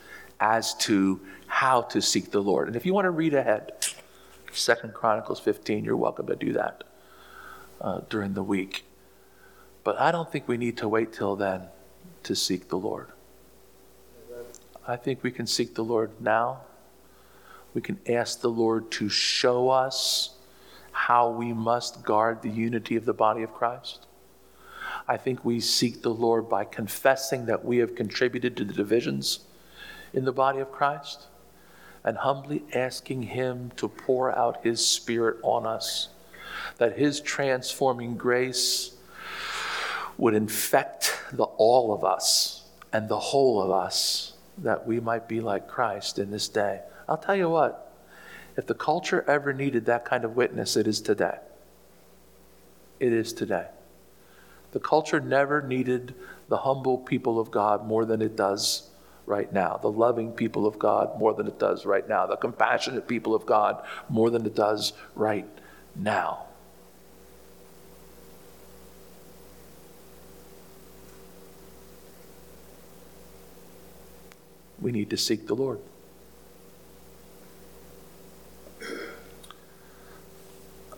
as 0.41 0.75
to 0.77 1.21
how 1.49 1.83
to 1.83 2.01
seek 2.01 2.31
the 2.31 2.41
Lord. 2.41 2.69
And 2.69 2.77
if 2.77 2.87
you 2.87 2.95
want 2.95 3.05
to 3.05 3.11
read 3.11 3.35
ahead, 3.35 3.73
Second 4.53 4.95
Chronicles 4.95 5.41
15, 5.41 5.85
you're 5.85 5.99
welcome 5.99 6.27
to 6.29 6.37
do 6.37 6.55
that 6.55 6.83
uh, 7.85 8.01
during 8.09 8.33
the 8.33 8.43
week. 8.43 8.85
But 9.85 10.01
I 10.01 10.11
don't 10.11 10.33
think 10.33 10.49
we 10.49 10.57
need 10.57 10.79
to 10.79 10.89
wait 10.89 11.13
till 11.13 11.37
then 11.37 11.69
to 12.23 12.35
seek 12.35 12.69
the 12.69 12.79
Lord. 12.79 13.09
I 14.89 14.97
think 14.97 15.23
we 15.23 15.31
can 15.31 15.47
seek 15.47 15.75
the 15.75 15.85
Lord 15.85 16.11
now. 16.21 16.63
We 17.75 17.83
can 17.83 18.01
ask 18.09 18.41
the 18.41 18.51
Lord 18.51 18.91
to 18.93 19.09
show 19.09 19.69
us 19.69 20.37
how 20.93 21.29
we 21.29 21.53
must 21.53 22.05
guard 22.05 22.41
the 22.41 22.51
unity 22.51 22.97
of 22.97 23.05
the 23.05 23.13
body 23.13 23.43
of 23.43 23.53
Christ. 23.53 24.07
I 25.07 25.19
think 25.19 25.45
we 25.45 25.61
seek 25.61 26.03
the 26.03 26.15
Lord 26.15 26.49
by 26.49 26.65
confessing 26.65 27.47
that 27.47 27.65
we 27.65 27.79
have 27.79 27.95
contributed 27.95 28.57
to 28.57 28.65
the 28.65 28.73
divisions 28.73 29.41
in 30.15 30.25
the 30.25 30.33
body 30.33 30.61
of 30.61 30.73
Christ 30.73 31.27
and 32.05 32.17
humbly 32.19 32.65
asking 32.75 33.25
Him 33.25 33.73
to 33.77 33.89
pour 33.89 34.35
out 34.37 34.65
His 34.65 34.87
Spirit 34.87 35.39
on 35.43 35.67
us 35.67 36.09
that 36.79 36.99
His 36.99 37.21
transforming 37.21 38.17
grace 38.17 38.95
would 40.17 40.35
infect 40.35 41.19
the 41.33 41.45
all 41.45 41.93
of 41.93 42.05
us 42.05 42.65
and 42.93 43.09
the 43.09 43.19
whole 43.19 43.61
of 43.61 43.71
us 43.71 44.35
that 44.59 44.87
we 44.87 45.01
might 45.01 45.29
be 45.29 45.41
like 45.41 45.69
Christ 45.69 46.19
in 46.19 46.31
this 46.31 46.49
day. 46.49 46.81
I'll 47.09 47.19
tell 47.19 47.35
you 47.35 47.49
what, 47.49 47.93
if 48.57 48.67
the 48.67 48.75
culture 48.75 49.25
ever 49.27 49.53
needed 49.53 49.87
that 49.87 50.05
kind 50.05 50.25
of 50.25 50.37
witness, 50.37 50.77
it 50.77 50.87
is 50.87 51.01
today. 51.01 51.39
It 53.01 53.13
is 53.13 53.33
today. 53.33 53.67
The 54.73 54.81
culture 54.81 55.21
never 55.21 55.61
needed 55.61 56.15
the 56.49 56.59
humble 56.59 56.99
people 56.99 57.41
of 57.41 57.51
God 57.51 57.87
more 57.87 58.05
than 58.05 58.23
it 58.23 58.37
does 58.37 58.91
right 59.27 59.53
now, 59.53 59.79
the 59.81 59.91
loving 59.91 60.33
people 60.33 60.67
of 60.67 60.79
God 60.79 61.19
more 61.19 61.33
than 61.33 61.47
it 61.47 61.59
does 61.59 61.87
right 61.87 62.07
now, 62.09 62.27
the 62.27 62.37
compassionate 62.37 63.09
people 63.09 63.35
of 63.35 63.47
God 63.47 63.83
more 64.09 64.31
than 64.31 64.45
it 64.45 64.55
does 64.55 64.93
right 65.15 65.49
now. 65.97 66.47
We 74.85 74.93
need 74.93 75.09
to 75.09 75.17
seek 75.17 75.47
the 75.47 75.57
Lord. 75.57 75.81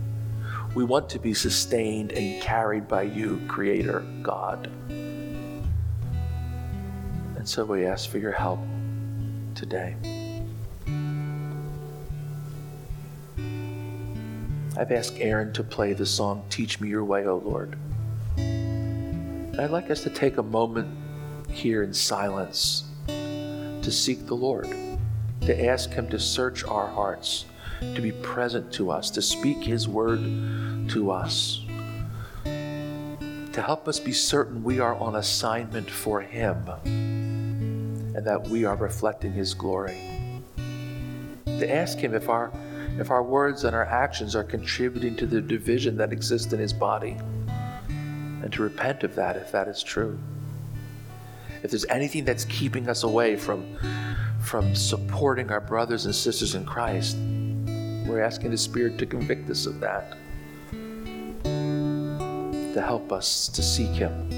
We 0.76 0.85
want 0.85 1.09
to 1.09 1.18
be 1.18 1.35
sustained 1.35 2.12
and 2.12 2.40
carried 2.40 2.87
by 2.87 3.02
you, 3.02 3.42
Creator 3.48 4.04
God. 4.22 4.70
So 7.50 7.64
we 7.64 7.84
ask 7.84 8.08
for 8.08 8.18
your 8.18 8.30
help 8.30 8.60
today. 9.56 9.96
I've 14.78 14.92
asked 14.92 15.16
Aaron 15.18 15.52
to 15.54 15.64
play 15.64 15.92
the 15.92 16.06
song 16.06 16.44
Teach 16.48 16.80
Me 16.80 16.88
Your 16.88 17.02
Way, 17.02 17.26
O 17.26 17.38
Lord. 17.38 17.76
And 18.36 19.60
I'd 19.60 19.72
like 19.72 19.90
us 19.90 20.04
to 20.04 20.10
take 20.10 20.38
a 20.38 20.44
moment 20.44 20.96
here 21.50 21.82
in 21.82 21.92
silence 21.92 22.84
to 23.08 23.90
seek 23.90 24.26
the 24.26 24.36
Lord, 24.36 24.72
to 25.40 25.66
ask 25.66 25.90
Him 25.90 26.08
to 26.10 26.20
search 26.20 26.62
our 26.62 26.86
hearts 26.86 27.46
to 27.80 28.00
be 28.00 28.12
present 28.12 28.72
to 28.74 28.92
us, 28.92 29.10
to 29.10 29.20
speak 29.20 29.64
His 29.64 29.88
word 29.88 30.20
to 30.90 31.10
us, 31.10 31.64
to 32.44 33.60
help 33.60 33.88
us 33.88 33.98
be 33.98 34.12
certain 34.12 34.62
we 34.62 34.78
are 34.78 34.94
on 34.94 35.16
assignment 35.16 35.90
for 35.90 36.20
Him 36.20 37.09
and 38.14 38.26
that 38.26 38.48
we 38.48 38.64
are 38.64 38.76
reflecting 38.76 39.32
His 39.32 39.54
glory. 39.54 40.00
To 41.46 41.70
ask 41.70 41.98
Him 41.98 42.14
if 42.14 42.28
our, 42.28 42.52
if 42.98 43.10
our 43.10 43.22
words 43.22 43.64
and 43.64 43.74
our 43.74 43.84
actions 43.84 44.34
are 44.34 44.44
contributing 44.44 45.16
to 45.16 45.26
the 45.26 45.40
division 45.40 45.96
that 45.96 46.12
exists 46.12 46.52
in 46.52 46.58
His 46.58 46.72
body, 46.72 47.16
and 48.42 48.52
to 48.52 48.62
repent 48.62 49.04
of 49.04 49.14
that 49.14 49.36
if 49.36 49.52
that 49.52 49.68
is 49.68 49.82
true. 49.82 50.18
If 51.62 51.70
there's 51.70 51.84
anything 51.86 52.24
that's 52.24 52.46
keeping 52.46 52.88
us 52.88 53.02
away 53.02 53.36
from, 53.36 53.76
from 54.40 54.74
supporting 54.74 55.50
our 55.50 55.60
brothers 55.60 56.06
and 56.06 56.14
sisters 56.14 56.54
in 56.54 56.64
Christ, 56.64 57.18
we're 58.06 58.22
asking 58.22 58.50
the 58.50 58.58
Spirit 58.58 58.96
to 58.98 59.06
convict 59.06 59.48
us 59.50 59.66
of 59.66 59.78
that, 59.80 60.16
to 61.42 62.82
help 62.82 63.12
us 63.12 63.48
to 63.48 63.62
seek 63.62 63.90
Him, 63.90 64.28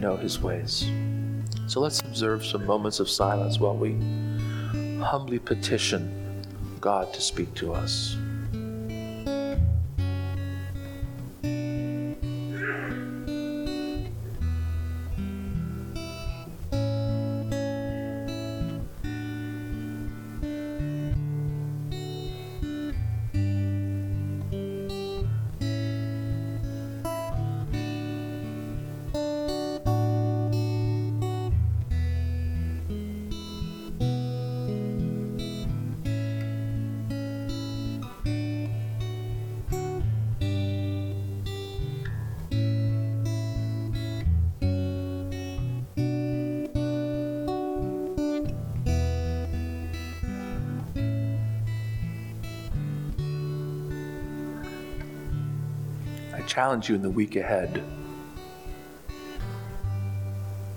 know 0.00 0.16
His 0.16 0.40
ways. 0.40 0.90
So 1.66 1.80
let's 1.80 2.00
observe 2.00 2.44
some 2.44 2.66
moments 2.66 2.98
of 2.98 3.08
silence 3.08 3.60
while 3.60 3.76
we 3.76 3.92
humbly 5.00 5.38
petition 5.38 6.42
God 6.80 7.12
to 7.12 7.20
speak 7.20 7.54
to 7.56 7.74
us. 7.74 8.16
Challenge 56.50 56.88
you 56.88 56.96
in 56.96 57.02
the 57.02 57.08
week 57.08 57.36
ahead 57.36 57.80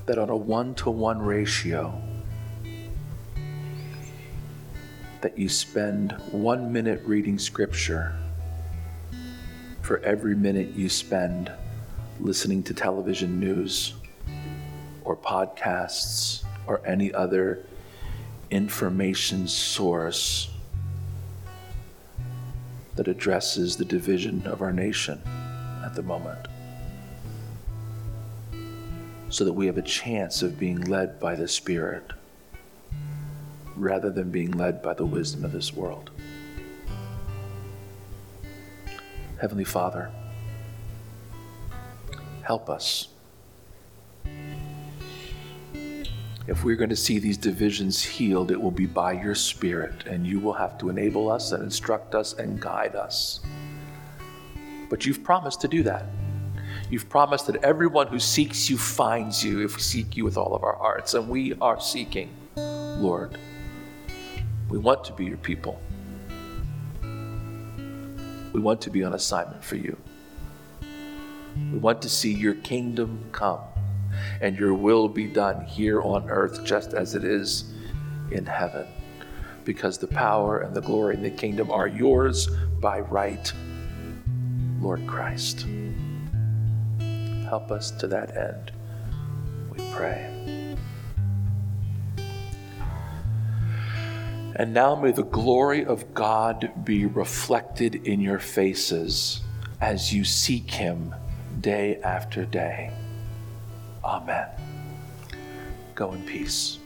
that 0.05 0.19
on 0.19 0.29
a 0.29 0.35
one 0.35 0.75
to 0.75 0.91
one 0.91 1.19
ratio, 1.19 1.99
that 5.21 5.35
you 5.35 5.49
spend 5.49 6.11
one 6.31 6.71
minute 6.71 7.01
reading 7.05 7.39
scripture 7.39 8.15
for 9.81 9.97
every 9.99 10.35
minute 10.35 10.69
you 10.75 10.87
spend 10.87 11.51
listening 12.19 12.61
to 12.61 12.75
television 12.75 13.39
news 13.39 13.95
or 15.03 15.17
podcasts 15.17 16.43
or 16.67 16.85
any 16.85 17.11
other 17.15 17.65
information 18.51 19.47
source 19.47 20.51
that 22.95 23.07
addresses 23.07 23.75
the 23.75 23.85
division 23.85 24.45
of 24.45 24.61
our 24.61 24.71
nation 24.71 25.19
the 25.95 26.03
moment. 26.03 26.47
So 29.29 29.45
that 29.45 29.53
we 29.53 29.65
have 29.65 29.77
a 29.77 29.83
chance 29.83 30.41
of 30.41 30.59
being 30.59 30.81
led 30.81 31.19
by 31.19 31.35
the 31.35 31.47
Spirit 31.47 32.11
rather 33.75 34.09
than 34.09 34.29
being 34.29 34.51
led 34.51 34.81
by 34.81 34.93
the 34.93 35.05
wisdom 35.05 35.43
of 35.43 35.51
this 35.51 35.73
world. 35.73 36.11
Heavenly 39.41 39.63
Father, 39.63 40.11
help 42.43 42.69
us. 42.69 43.09
If 46.45 46.63
we're 46.63 46.75
going 46.75 46.89
to 46.89 46.95
see 46.95 47.19
these 47.19 47.37
divisions 47.37 48.03
healed, 48.03 48.51
it 48.51 48.61
will 48.61 48.71
be 48.71 48.85
by 48.85 49.13
your 49.13 49.33
Spirit, 49.33 50.05
and 50.05 50.27
you 50.27 50.39
will 50.39 50.53
have 50.53 50.77
to 50.79 50.89
enable 50.89 51.31
us 51.31 51.53
and 51.53 51.63
instruct 51.63 52.15
us 52.15 52.33
and 52.33 52.59
guide 52.59 52.95
us. 52.95 53.39
But 54.89 55.05
you've 55.05 55.23
promised 55.23 55.61
to 55.61 55.67
do 55.67 55.83
that. 55.83 56.05
You've 56.89 57.09
promised 57.09 57.47
that 57.47 57.63
everyone 57.63 58.07
who 58.07 58.19
seeks 58.19 58.69
you 58.69 58.77
finds 58.77 59.43
you 59.43 59.63
if 59.63 59.75
we 59.75 59.81
seek 59.81 60.15
you 60.15 60.23
with 60.23 60.37
all 60.37 60.53
of 60.53 60.63
our 60.63 60.75
hearts. 60.75 61.13
And 61.13 61.27
we 61.27 61.53
are 61.59 61.79
seeking, 61.79 62.29
Lord. 62.55 63.37
We 64.69 64.77
want 64.77 65.03
to 65.05 65.13
be 65.13 65.25
your 65.25 65.37
people. 65.37 65.81
We 68.53 68.59
want 68.59 68.81
to 68.81 68.89
be 68.89 69.03
on 69.03 69.13
assignment 69.13 69.63
for 69.63 69.75
you. 69.75 69.97
We 71.71 71.77
want 71.77 72.01
to 72.03 72.09
see 72.09 72.33
your 72.33 72.55
kingdom 72.55 73.25
come 73.31 73.59
and 74.41 74.57
your 74.57 74.73
will 74.73 75.07
be 75.07 75.27
done 75.27 75.65
here 75.65 76.01
on 76.01 76.29
earth 76.29 76.63
just 76.63 76.93
as 76.93 77.15
it 77.15 77.23
is 77.23 77.73
in 78.31 78.45
heaven. 78.45 78.87
Because 79.63 79.97
the 79.97 80.07
power 80.07 80.59
and 80.59 80.75
the 80.75 80.81
glory 80.81 81.15
and 81.15 81.23
the 81.23 81.31
kingdom 81.31 81.71
are 81.71 81.87
yours 81.87 82.47
by 82.79 82.99
right 82.99 83.51
Lord 84.83 85.07
Christ. 85.07 85.65
Help 87.45 87.71
us 87.71 87.91
to 87.91 88.07
that 88.07 88.35
end, 88.35 88.71
we 89.71 89.83
pray. 89.93 90.29
And 94.55 94.73
now 94.73 94.95
may 94.95 95.11
the 95.11 95.23
glory 95.23 95.83
of 95.85 96.13
God 96.13 96.71
be 96.83 97.05
reflected 97.05 97.95
in 98.07 98.19
your 98.19 98.39
faces 98.39 99.41
as 99.81 100.13
you 100.13 100.23
seek 100.23 100.69
Him 100.69 101.15
day 101.61 101.99
after 102.03 102.45
day. 102.45 102.91
Amen. 104.03 104.47
Go 105.95 106.11
in 106.11 106.23
peace. 106.23 106.77